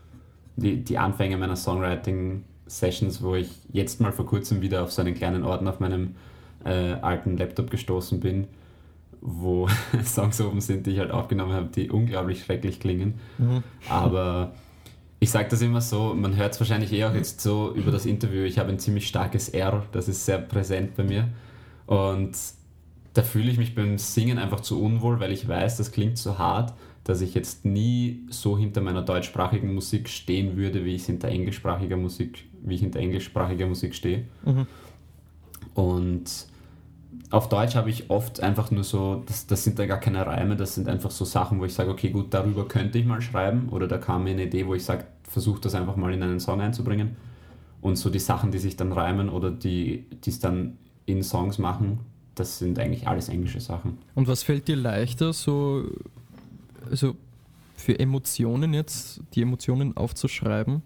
[0.55, 5.15] die, die Anfänge meiner Songwriting-Sessions, wo ich jetzt mal vor kurzem wieder auf so einen
[5.15, 6.15] kleinen Orden auf meinem
[6.65, 8.47] äh, alten Laptop gestoßen bin
[9.21, 9.67] wo
[10.05, 13.15] Songs oben sind, die ich halt aufgenommen habe, die unglaublich schrecklich klingen.
[13.37, 13.63] Mhm.
[13.89, 14.53] Aber
[15.19, 18.05] ich sage das immer so, man hört es wahrscheinlich eh auch jetzt so über das
[18.05, 21.29] Interview, ich habe ein ziemlich starkes R, das ist sehr präsent bei mir.
[21.87, 22.37] Und
[23.13, 26.37] da fühle ich mich beim Singen einfach zu unwohl, weil ich weiß, das klingt so
[26.37, 31.29] hart, dass ich jetzt nie so hinter meiner deutschsprachigen Musik stehen würde, wie ich hinter
[31.29, 34.25] englischsprachiger Musik, wie ich hinter englischsprachiger Musik stehe.
[34.45, 34.67] Mhm.
[35.73, 36.47] Und
[37.29, 40.55] auf Deutsch habe ich oft einfach nur so, das, das sind da gar keine Reime,
[40.55, 43.69] das sind einfach so Sachen, wo ich sage, okay, gut, darüber könnte ich mal schreiben.
[43.69, 46.39] Oder da kam mir eine Idee, wo ich sage, versuche das einfach mal in einen
[46.39, 47.17] Song einzubringen.
[47.81, 51.99] Und so die Sachen, die sich dann reimen oder die es dann in Songs machen,
[52.35, 53.97] das sind eigentlich alles englische Sachen.
[54.15, 55.85] Und was fällt dir leichter, so
[56.89, 57.15] also
[57.75, 60.81] für Emotionen jetzt, die Emotionen aufzuschreiben?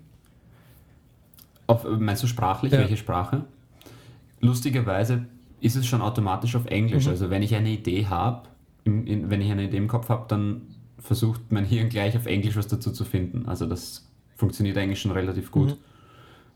[1.68, 2.80] Auf, meinst du sprachlich, ja.
[2.80, 3.46] welche Sprache?
[4.42, 5.26] Lustigerweise
[5.62, 7.06] ist es schon automatisch auf Englisch.
[7.06, 7.12] Mhm.
[7.12, 8.50] Also wenn ich eine Idee habe,
[8.84, 10.62] wenn ich eine Idee im Kopf habe, dann
[10.98, 13.46] versucht mein Hirn gleich auf Englisch was dazu zu finden.
[13.48, 15.70] Also das funktioniert eigentlich schon relativ gut.
[15.70, 15.78] Mhm.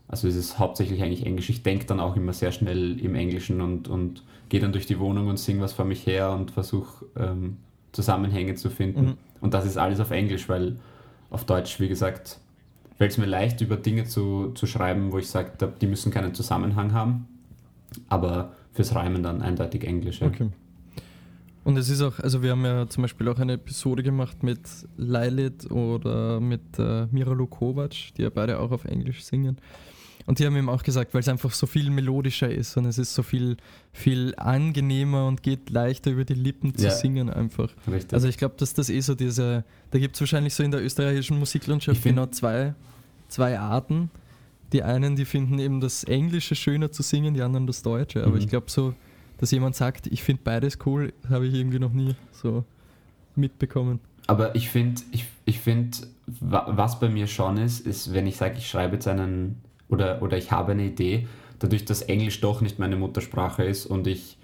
[0.08, 1.48] Also es ist hauptsächlich eigentlich Englisch.
[1.50, 4.98] Ich denke dann auch immer sehr schnell im Englischen und, und gehe dann durch die
[4.98, 7.56] Wohnung und singe was vor mich her und versuche ähm,
[7.92, 9.04] Zusammenhänge zu finden.
[9.04, 9.16] Mhm.
[9.40, 10.76] Und das ist alles auf Englisch, weil
[11.30, 12.38] auf Deutsch, wie gesagt,
[12.96, 16.34] fällt es mir leicht, über Dinge zu, zu schreiben, wo ich sage, die müssen keinen
[16.34, 17.28] Zusammenhang haben.
[18.08, 20.20] Aber fürs Reimen dann eindeutig Englisch.
[20.20, 20.28] Ja.
[20.28, 20.50] Okay.
[21.64, 24.60] Und es ist auch, also wir haben ja zum Beispiel auch eine Episode gemacht mit
[24.96, 29.56] Lailit oder mit äh, Miralo Kovac, die ja beide auch auf Englisch singen.
[30.26, 32.98] Und die haben ihm auch gesagt, weil es einfach so viel melodischer ist und es
[32.98, 33.56] ist so viel,
[33.92, 37.70] viel angenehmer und geht leichter über die Lippen zu ja, singen einfach.
[37.90, 38.12] Richtig.
[38.12, 40.84] Also ich glaube, dass das eh so diese, da gibt es wahrscheinlich so in der
[40.84, 42.74] österreichischen Musiklandschaft genau zwei,
[43.28, 44.10] zwei Arten
[44.72, 48.22] die einen, die finden eben das Englische schöner zu singen, die anderen das Deutsche.
[48.22, 48.38] Aber mhm.
[48.38, 48.94] ich glaube so,
[49.38, 52.64] dass jemand sagt, ich finde beides cool, habe ich irgendwie noch nie so
[53.34, 54.00] mitbekommen.
[54.26, 58.56] Aber ich finde, ich, ich find, was bei mir schon ist, ist, wenn ich sage,
[58.58, 61.28] ich schreibe jetzt einen oder, oder ich habe eine Idee,
[61.60, 64.36] dadurch, dass Englisch doch nicht meine Muttersprache ist und ich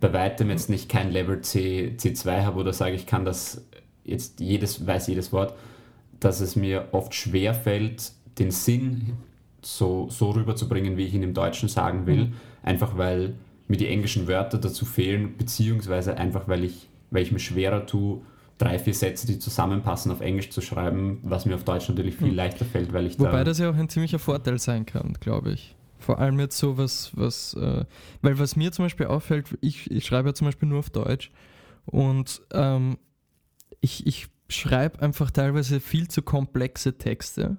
[0.00, 3.64] bei weitem jetzt nicht kein Level C, C2 habe oder sage, ich kann das
[4.04, 5.54] jetzt jedes, weiß jedes Wort,
[6.20, 9.16] dass es mir oft schwer fällt, den Sinn
[9.62, 12.26] so, so rüberzubringen, wie ich ihn im Deutschen sagen will.
[12.26, 12.32] Mhm.
[12.62, 13.34] Einfach weil
[13.66, 18.22] mir die englischen Wörter dazu fehlen, beziehungsweise einfach weil ich, weil ich mir schwerer tue,
[18.56, 22.30] drei, vier Sätze, die zusammenpassen, auf Englisch zu schreiben, was mir auf Deutsch natürlich viel
[22.30, 22.36] mhm.
[22.36, 25.52] leichter fällt, weil ich Wobei da das ja auch ein ziemlicher Vorteil sein kann, glaube
[25.52, 25.76] ich.
[25.98, 27.84] Vor allem jetzt so was, was äh,
[28.22, 31.30] weil was mir zum Beispiel auffällt, ich, ich schreibe ja zum Beispiel nur auf Deutsch
[31.86, 32.98] und ähm,
[33.80, 37.58] ich, ich schreibe einfach teilweise viel zu komplexe Texte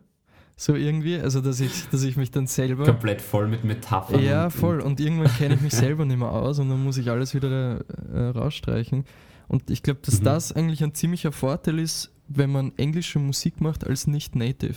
[0.60, 2.84] so irgendwie, also dass ich, dass ich mich dann selber.
[2.84, 4.22] Komplett voll mit Metaphern.
[4.22, 4.82] Ja, und, voll.
[4.82, 7.80] Und irgendwann kenne ich mich selber nicht mehr aus und dann muss ich alles wieder
[8.14, 9.06] äh, rausstreichen.
[9.48, 10.26] Und ich glaube, dass mhm.
[10.26, 14.76] das eigentlich ein ziemlicher Vorteil ist, wenn man englische Musik macht als nicht Native.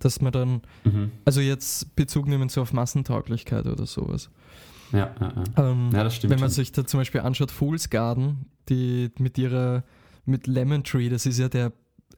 [0.00, 1.12] Dass man dann, Mhm.
[1.24, 4.28] also jetzt Bezug nehmen so auf Massentauglichkeit oder sowas.
[4.92, 5.70] Ja, ja, ja.
[5.70, 6.34] Ähm, ja, das stimmt.
[6.34, 6.56] wenn man schon.
[6.56, 9.82] sich da zum Beispiel anschaut, Fool's Garden, die mit ihrer,
[10.26, 11.72] mit Lemon Tree, das ist ja der,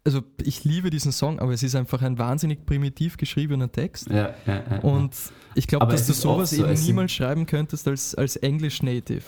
[0.04, 4.08] also ich liebe diesen Song, aber es ist einfach ein wahnsinnig primitiv geschriebener Text.
[4.08, 5.14] ja, ja, ja, Und
[5.54, 9.24] ich glaube, dass du sowas so, eben niemals schreiben könntest als, als English Native.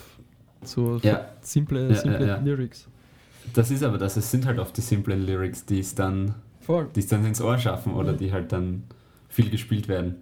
[0.62, 1.00] So
[1.42, 2.40] simple, simple.
[2.44, 2.87] Lyrics.
[3.54, 6.88] Das ist aber das, es sind halt oft die simplen Lyrics, die es dann, Voll.
[6.94, 8.85] die es dann ins Ohr schaffen oder die halt dann
[9.28, 10.16] viel gespielt werden.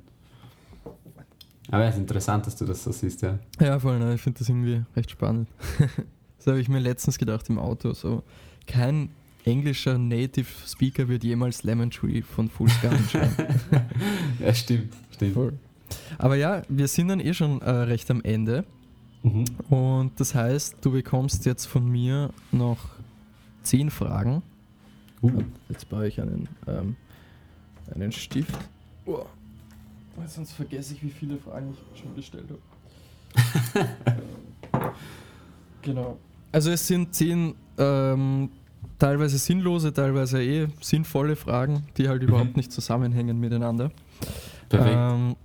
[1.70, 3.38] Aber es ist interessant, dass du das so siehst, ja.
[3.60, 4.14] Ja, voll, ne?
[4.14, 5.48] ich finde das irgendwie recht spannend.
[6.38, 7.92] das habe ich mir letztens gedacht im Auto.
[7.92, 8.22] So,
[8.66, 9.10] kein
[9.44, 13.46] englischer Native Speaker wird jemals Lemon Tree von Fool's Garden schreiben.
[14.40, 15.34] Ja, stimmt, stimmt.
[15.34, 15.52] Voll.
[16.18, 18.64] Aber ja, wir sind dann eh schon äh, recht am Ende.
[19.22, 19.44] Mhm.
[19.68, 22.78] Und das heißt, du bekommst jetzt von mir noch
[23.62, 24.42] zehn Fragen.
[25.22, 26.96] Uh, Jetzt baue ich einen, ähm,
[27.94, 28.56] einen Stift.
[29.06, 29.24] Oh.
[30.26, 33.88] Sonst vergesse ich, wie viele Fragen ich schon gestellt habe.
[35.82, 36.18] genau.
[36.50, 38.50] Also es sind zehn ähm,
[38.98, 43.90] teilweise sinnlose, teilweise eh sinnvolle Fragen, die halt überhaupt nicht zusammenhängen miteinander.
[44.68, 44.96] perfekt.
[44.96, 45.36] Ähm,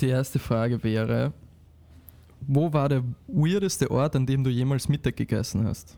[0.00, 1.32] die erste Frage wäre,
[2.46, 5.96] wo war der weirdeste Ort, an dem du jemals Mittag gegessen hast?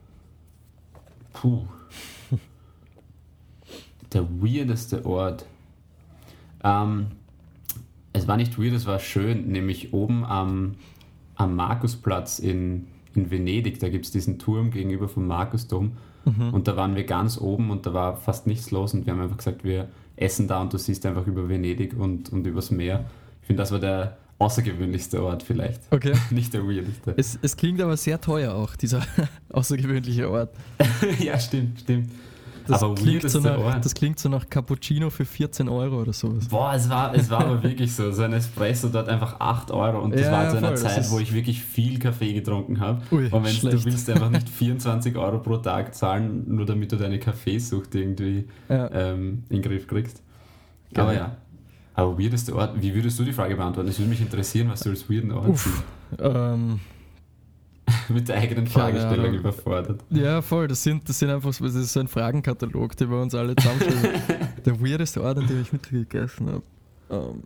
[1.33, 1.65] Puh.
[4.13, 5.47] Der weirdeste Ort.
[6.65, 7.07] Ähm,
[8.13, 10.75] es war nicht weird, es war schön, nämlich oben am,
[11.37, 13.79] am Markusplatz in, in Venedig.
[13.79, 15.93] Da gibt es diesen Turm gegenüber vom Markusdom.
[16.25, 19.21] Und da waren wir ganz oben und da war fast nichts los und wir haben
[19.21, 23.05] einfach gesagt, wir essen da und du siehst einfach über Venedig und, und übers Meer.
[23.41, 25.81] Ich finde, das war der außergewöhnlichste Ort vielleicht.
[25.91, 26.13] Okay.
[26.31, 27.15] Nicht der weirdeste.
[27.17, 29.03] Es, es klingt aber sehr teuer auch, dieser
[29.51, 30.51] außergewöhnliche Ort.
[31.19, 32.11] ja, stimmt, stimmt.
[32.67, 36.49] Das, Aber klingt so nach, das klingt so nach Cappuccino für 14 Euro oder sowas.
[36.49, 38.13] Boah, es war, es war aber wirklich so.
[38.13, 41.11] So ein Espresso dort einfach 8 Euro und das Ja, war zu einer voll, Zeit,
[41.11, 43.03] wo ich wirklich viel Kaffee getrunken habe.
[43.11, 47.19] Und wenn du willst einfach nicht 24 Euro pro Tag zahlen, nur damit du deine
[47.19, 48.91] Kaffeesucht irgendwie Ja.
[48.93, 50.23] ähm, in den Griff kriegst.
[50.95, 51.05] Geil.
[51.05, 51.37] Aber ja.
[51.95, 53.89] Aber weirdeste Ort, wie würdest du die Frage beantworten?
[53.91, 55.83] Es würde mich interessieren, was du als weirden Ort Uff.
[56.19, 56.81] Ähm.
[58.09, 59.41] Mit der eigenen Keine Fragestellung Ahnung.
[59.41, 60.01] überfordert.
[60.11, 60.69] ja, voll.
[60.69, 63.55] Das sind, das sind einfach so, das ist so ein Fragenkatalog, den wir uns alle
[63.57, 64.23] zusammenstellen.
[64.65, 66.63] der weirdeste Ort, an dem ich Mittag gegessen habe.
[67.11, 67.43] Ähm,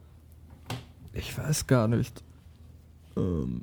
[1.13, 2.23] ich weiß gar nicht.
[3.17, 3.63] Ähm,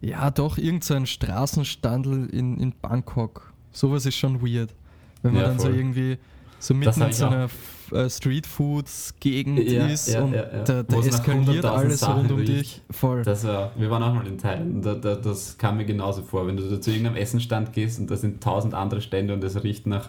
[0.00, 3.52] ja, doch, irgendein so ein Straßenstandel in, in Bangkok.
[3.72, 4.74] Sowas ist schon weird.
[5.22, 5.76] Wenn man Ja, dann so voll.
[5.76, 6.18] irgendwie
[6.58, 7.48] so mitten in so einer
[7.92, 12.36] äh, Streetfoods-Gegend Ja, ist ja, und ja, da, da eskaliert 100.000 alles Sachen rund um
[12.38, 12.52] riecht.
[12.52, 12.82] dich.
[12.90, 13.22] Voll.
[13.22, 16.46] Das war, wir waren auch mal in Thailand da, da, das kam mir genauso vor.
[16.46, 19.62] Wenn du da zu irgendeinem Essenstand gehst und da sind tausend andere Stände und es
[19.62, 20.08] riecht nach,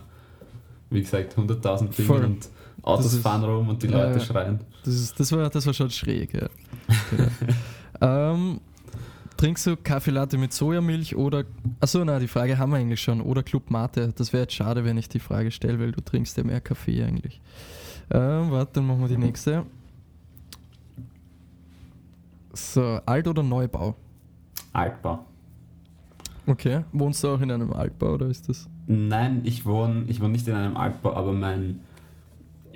[0.89, 2.21] wie gesagt, 100.000 Voll.
[2.21, 2.49] Dingen und
[2.83, 4.59] Autos ist- fahren rum und die Leute schreien.
[4.85, 6.47] Das, ist, das, war, das war schon schräg, ja.
[7.99, 8.33] Genau.
[8.33, 8.59] ähm,
[9.37, 11.45] trinkst du Kaffee Latte mit Sojamilch oder.
[11.79, 13.21] Achso, na, die Frage haben wir eigentlich schon.
[13.21, 14.13] Oder Club Mate.
[14.15, 17.03] Das wäre jetzt schade, wenn ich die Frage stelle, weil du trinkst ja mehr Kaffee
[17.03, 17.39] eigentlich.
[18.11, 19.65] Ähm, warte, dann machen wir die nächste.
[22.53, 23.95] So, Alt- oder Neubau?
[24.73, 25.25] Altbau.
[26.47, 26.83] Okay.
[26.91, 28.67] Wohnst du auch in einem Altbau oder ist das.
[28.87, 31.81] Nein, ich wohne, ich wohne nicht in einem Altbau, aber mein,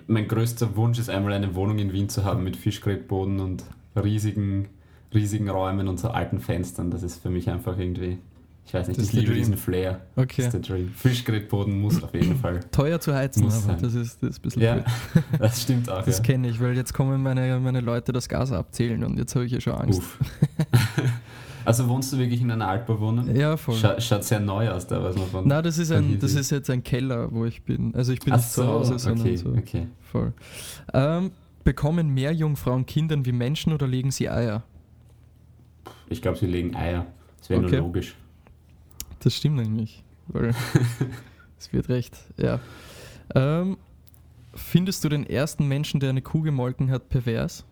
[0.08, 3.64] mein größter Wunsch ist einmal eine Wohnung in Wien zu haben mit Fischgrätboden und
[3.96, 4.68] riesigen,
[5.14, 6.92] riesigen Räumen und so alten Fenstern.
[6.92, 8.18] Das ist für mich einfach irgendwie,
[8.66, 10.02] ich weiß nicht, Das ich liebe diesen Flair.
[10.16, 10.42] Das Okay.
[10.44, 10.90] ist der Dream.
[10.96, 12.60] Fischgrätboden muss auf jeden Fall.
[12.72, 13.82] Teuer zu heizen, Muss aber sein.
[13.82, 14.86] das ist, das ist ein bisschen Ja, blöd.
[15.40, 16.04] das stimmt auch.
[16.06, 16.24] Das ja.
[16.24, 19.52] kenne ich, weil jetzt kommen meine, meine Leute das Gas abzählen und jetzt habe ich
[19.52, 20.02] ja schon Angst.
[21.64, 23.36] Also wohnst du wirklich in einer Altbauwohnung?
[23.36, 23.76] Ja, voll.
[23.76, 25.48] Scha schaut sehr neu aus, da weiß man von.
[25.48, 27.94] Na, das ist ein, das ist jetzt ein Keller, wo ich bin.
[27.94, 29.50] Also ich bin Ach nicht zu so, Hause, sondern okay, so.
[29.50, 29.88] okay.
[30.12, 30.34] Voll.
[30.92, 31.32] Ähm,
[31.64, 34.64] bekommen mehr Jungfrauen Kindern wie Menschen oder legen sie Eier?
[36.12, 37.08] Ich glaube, sie legen Eier.
[37.40, 37.78] Das wäre Okay.
[37.78, 38.16] nur logisch.
[39.20, 40.04] Das stimmt eigentlich,
[41.60, 42.60] es wird recht, ja.
[43.36, 43.78] Ähm,
[44.54, 47.66] findest du den ersten Menschen, der eine Kuh gemolken hat, pervers?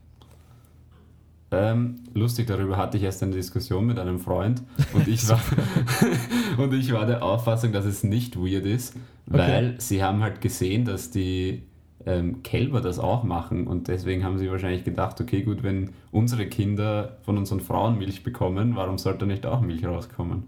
[1.52, 4.62] Ähm, lustig, darüber hatte ich erst eine Diskussion mit einem Freund
[4.94, 5.42] und ich war,
[6.58, 10.86] und ich war der Auffassung, dass es nicht weird ist, weil sie haben halt gesehen,
[10.86, 11.64] dass die
[12.06, 16.48] ähm, Kälber das auch machen und deswegen haben sie wahrscheinlich gedacht, okay gut, wenn unsere
[16.48, 20.44] Kinder von unseren Frauen Milch bekommen, warum sollte nicht auch Milch rauskommen?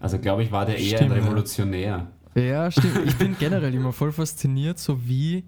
[0.00, 1.24] Also glaube ich, war der eher Stimmt, ein ja.
[1.24, 2.06] Revolutionär.
[2.34, 3.00] Ja, stimmt.
[3.06, 5.44] Ich bin generell immer voll fasziniert, so wie,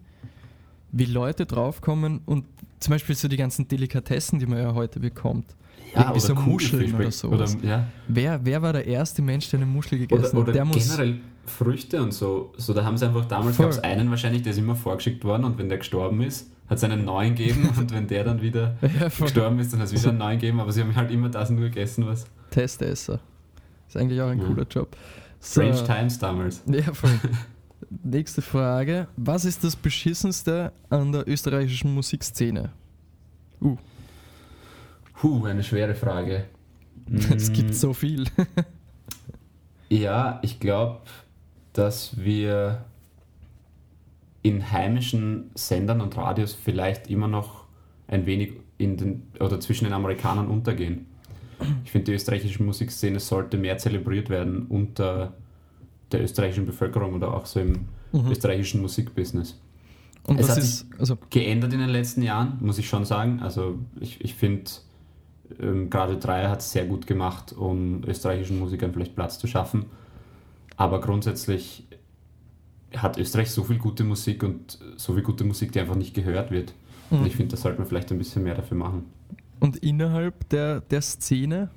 [0.92, 2.44] wie Leute draufkommen und
[2.78, 5.46] zum Beispiel so die ganzen Delikatessen, die man ja heute bekommt.
[5.94, 7.28] irgendwie so Muscheln oder so.
[7.30, 7.86] Oder, ja.
[8.06, 10.54] wer, wer war der erste Mensch, der eine Muschel gegessen Oder, oder hat?
[10.54, 12.52] Der muss, generell Früchte und so.
[12.56, 15.44] So, da haben sie einfach, damals gab es einen wahrscheinlich, der ist immer vorgeschickt worden
[15.44, 18.76] und wenn der gestorben ist, hat es einen neuen gegeben und wenn der dann wieder
[18.82, 21.28] ja, gestorben ist, dann hat es wieder einen neuen gegeben, aber sie haben halt immer
[21.28, 23.20] das nur gegessen, was Testesser.
[23.88, 24.46] Ist eigentlich auch ein Ja.
[24.46, 24.96] cooler Job.
[25.40, 26.62] So, Strange Times damals.
[26.66, 27.10] ja, voll.
[28.02, 29.08] Nächste Frage.
[29.16, 32.70] Was ist das Beschissenste an der österreichischen Musikszene?
[33.60, 33.76] Uh,
[35.20, 36.44] Puh, eine schwere Frage.
[37.36, 38.24] es Mm, gibt so viel.
[39.90, 41.00] Ja, ich glaube,
[41.74, 42.84] dass wir
[44.42, 47.64] in heimischen Sendern und Radios vielleicht immer noch
[48.08, 51.06] ein wenig in den oder zwischen den Amerikanern untergehen.
[51.84, 55.34] Ich finde, die österreichische Musikszene sollte mehr zelebriert werden unter
[56.12, 58.30] der österreichischen Bevölkerung oder auch so im Mhm.
[58.30, 59.58] österreichischen Musikbusiness.
[60.26, 63.40] Und Es hat ist, also, Geändert in den letzten Jahren, muss ich schon sagen.
[63.42, 64.70] Also ich, ich finde,
[65.60, 69.86] ähm, gerade Dreier hat es sehr gut gemacht, um österreichischen Musikern vielleicht Platz zu schaffen.
[70.76, 71.84] Aber grundsätzlich
[72.96, 76.50] hat Österreich so viel gute Musik und so viel gute Musik, die einfach nicht gehört
[76.50, 76.74] wird.
[77.10, 77.26] Und Mhm.
[77.26, 79.04] ich finde, da sollte man vielleicht ein bisschen mehr dafür machen.
[79.60, 81.70] und innerhalb der, der Szene,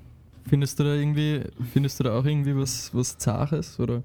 [0.48, 1.42] findest du da irgendwie,
[1.72, 3.80] findest du da auch irgendwie was, was Zaches?
[3.80, 4.04] Oder?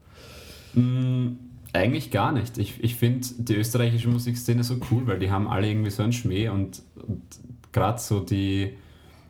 [0.74, 1.32] Mm,
[1.72, 2.58] eigentlich gar nicht.
[2.58, 6.12] Ich, ich finde die österreichische Musikszene so cool, weil die haben alle irgendwie so einen
[6.12, 7.22] Schmäh und, und
[7.72, 8.74] gerade so die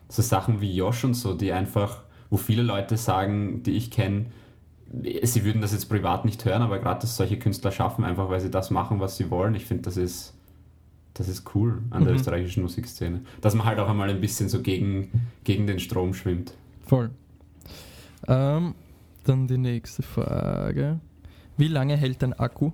[0.09, 4.27] so Sachen wie Josh und so, die einfach, wo viele Leute sagen, die ich kenne,
[5.23, 8.39] sie würden das jetzt privat nicht hören, aber gerade dass solche Künstler schaffen, einfach weil
[8.41, 9.55] sie das machen, was sie wollen.
[9.55, 10.33] Ich finde, das ist,
[11.15, 12.19] das ist cool an der Mhm.
[12.19, 13.21] österreichischen Musikszene.
[13.41, 15.09] Dass man halt auch einmal ein bisschen so gegen,
[15.43, 16.53] gegen den Strom schwimmt.
[16.85, 17.09] Voll.
[18.27, 18.75] Ähm,
[19.25, 20.99] dann die nächste Frage.
[21.57, 22.71] Wie lange hält dein Akku?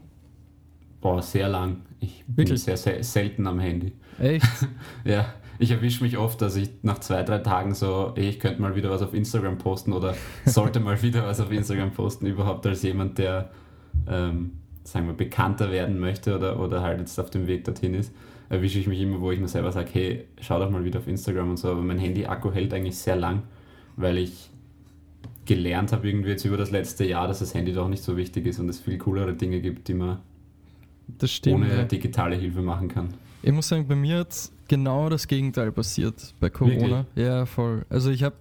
[1.02, 1.78] Boah, sehr lang.
[2.02, 2.64] Ich bin Wirklich?
[2.64, 3.94] sehr, sehr selten am Handy.
[4.20, 4.46] Echt?
[5.06, 8.62] Ja, ich erwische mich oft, dass ich nach zwei, drei Tagen so, ey, ich könnte
[8.62, 12.66] mal wieder was auf Instagram posten oder sollte mal wieder was auf Instagram posten, überhaupt
[12.66, 13.52] als jemand, der,
[14.08, 14.54] ähm,
[14.84, 18.14] sagen wir, bekannter werden möchte oder, oder halt jetzt auf dem Weg dorthin ist,
[18.48, 21.08] erwische ich mich immer, wo ich mir selber sage, hey, schau doch mal wieder auf
[21.08, 23.44] Instagram und so, aber mein Handy-Akku hält eigentlich sehr lang,
[23.98, 24.50] weil ich
[25.46, 28.46] gelernt habe irgendwie jetzt über das letzte Jahr, dass das Handy doch nicht so wichtig
[28.46, 30.20] ist und es viel coolere Dinge gibt, die man
[31.24, 31.58] stimmt.
[31.58, 31.84] ohne ja.
[31.84, 33.10] digitale Hilfe machen kann.
[33.42, 37.06] Ich muss sagen, bei mir hat genau das Gegenteil passiert bei Corona.
[37.16, 37.86] Ja, voll.
[37.90, 38.36] Also ich habe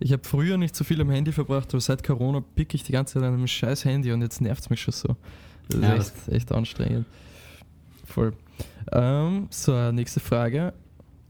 [0.00, 2.92] ich hab früher nicht so viel am Handy verbracht, aber seit Corona pick ich die
[2.92, 5.16] ganze Zeit an einem scheiß Handy und jetzt nervt es mich schon so.
[5.68, 7.06] Das ist Ja, echt, echt anstrengend.
[8.06, 8.32] Voll.
[8.92, 10.74] Ähm, so, nächste Frage.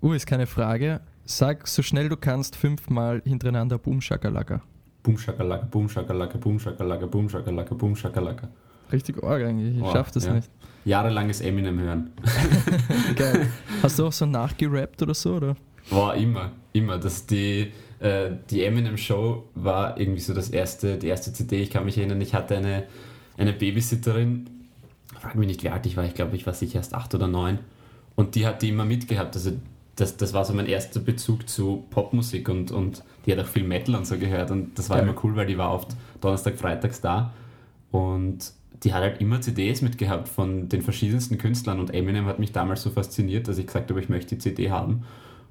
[0.02, 1.00] Uh, ist keine Frage.
[1.24, 4.60] Sag so schnell du kannst fünfmal hintereinander Boom Shakalaka.
[5.02, 8.48] Boom shakalaka, boom shakalaka, boom shakalaka, boom shakalaka, boom shakalaka.
[8.94, 9.76] Richtig arg eigentlich.
[9.76, 10.34] Ich Boah, schaff das ja.
[10.34, 10.48] nicht.
[10.84, 12.12] Jahrelanges Eminem hören.
[13.16, 13.48] Geil.
[13.82, 15.34] Hast du auch so nachgerappt oder so?
[15.34, 15.56] Oder?
[15.90, 16.98] War immer, immer.
[16.98, 21.62] Das die, äh, die Eminem Show war irgendwie so das erste, die erste CD.
[21.62, 22.84] Ich kann mich erinnern, ich hatte eine,
[23.36, 24.48] eine Babysitterin,
[25.18, 27.26] frag mich nicht, wie alt ich war, ich glaube, ich war sicher erst acht oder
[27.26, 27.58] neun.
[28.14, 29.34] Und die hat die immer mitgehabt.
[29.34, 29.52] Also
[29.96, 33.64] das, das war so mein erster Bezug zu Popmusik und, und die hat auch viel
[33.64, 34.50] Metal und so gehört.
[34.50, 35.08] Und das war Geil.
[35.08, 37.32] immer cool, weil die war oft Donnerstag, Freitags da.
[37.90, 38.52] Und
[38.82, 41.78] die hat halt immer CDs mitgehabt von den verschiedensten Künstlern.
[41.80, 44.70] Und Eminem hat mich damals so fasziniert, dass ich gesagt habe, ich möchte die CD
[44.70, 45.04] haben.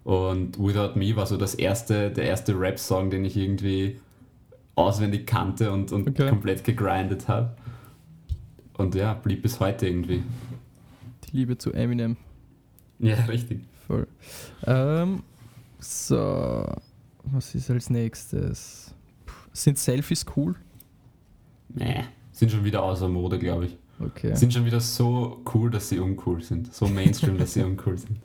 [0.03, 3.99] Und Without Me war so das erste, der erste Rap-Song, den ich irgendwie
[4.75, 6.29] auswendig kannte und, und Okay.
[6.29, 7.55] komplett gegrindet habe.
[8.77, 10.23] Und ja, blieb bis heute irgendwie.
[11.25, 12.17] Die Liebe zu Eminem.
[12.99, 13.61] Ja, richtig.
[13.87, 14.07] Voll.
[14.65, 15.23] Ähm,
[15.79, 16.65] so,
[17.25, 18.93] was ist als nächstes?
[19.25, 20.55] Puh, Sind Selfies cool?
[21.69, 22.03] Nee,
[22.33, 23.77] sind schon wieder außer Mode, glaube ich.
[23.99, 24.35] Okay.
[24.35, 26.73] Sind schon wieder so cool, dass sie uncool sind.
[26.73, 28.17] So Mainstream, dass sie uncool sind.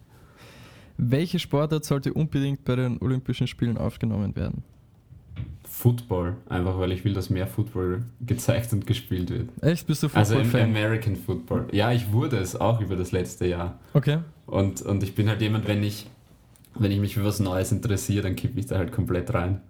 [0.97, 4.65] Welche Sportart sollte unbedingt bei den Olympischen Spielen aufgenommen werden?
[5.65, 9.51] Football, einfach weil ich will, dass mehr Football gezeigt und gespielt wird.
[9.63, 9.87] Echt?
[9.87, 10.71] Bist du Also im Football-Fan?
[10.71, 11.67] American Football.
[11.71, 13.79] Ja, ich wurde es auch über das letzte Jahr.
[13.95, 14.19] okay.
[14.47, 16.09] Und, und ich bin halt jemand, wenn ich,
[16.75, 19.61] wenn ich mich für was Neues interessiere, dann kippe ich da halt komplett rein.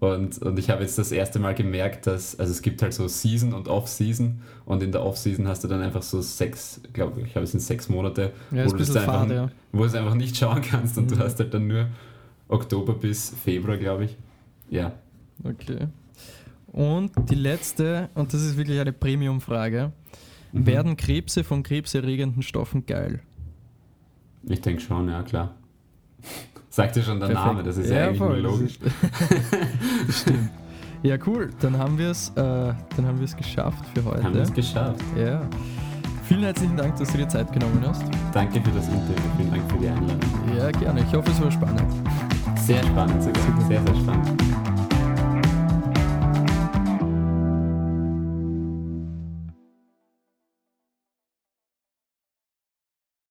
[0.00, 3.08] Und, und ich habe jetzt das erste Mal gemerkt, dass, also es gibt halt so
[3.08, 7.32] Season und Off-Season und in der Off-Season hast du dann einfach so sechs, glaube ich,
[7.32, 9.50] glaube es sind sechs Monate, Ja, wo du bisschen einfach, ja.
[9.72, 11.14] wo du es einfach nicht schauen kannst und Mhm.
[11.16, 11.86] du hast halt dann nur
[12.48, 14.16] Oktober bis Februar, glaube ich.
[14.68, 14.92] Ja.
[15.42, 15.86] Okay.
[16.72, 19.92] Und die letzte, und das ist wirklich eine Premium-Frage.
[20.52, 20.66] Mhm.
[20.66, 23.20] Werden Krebse von krebserregenden Stoffen geil?
[24.42, 25.54] Ich denke schon, ja klar.
[26.74, 27.46] Sagt ja schon der Perfekt.
[27.46, 28.78] Name, das ist ja, eigentlich voll, logisch.
[30.08, 30.50] stimmt.
[31.04, 31.50] Ja, cool.
[31.60, 34.24] Dann haben wir es äh, dann haben wir es geschafft für heute.
[34.24, 35.00] Haben wir es geschafft.
[35.16, 35.40] Ja.
[36.24, 38.02] Vielen herzlichen Dank, dass du dir Zeit genommen hast.
[38.32, 40.18] Danke für das Interview, vielen Dank für die Einladung.
[40.58, 41.04] Ja, gerne.
[41.08, 41.92] Ich hoffe, es war spannend.
[42.56, 43.68] Sehr spannend sogar.
[43.68, 44.63] Sehr, sehr spannend.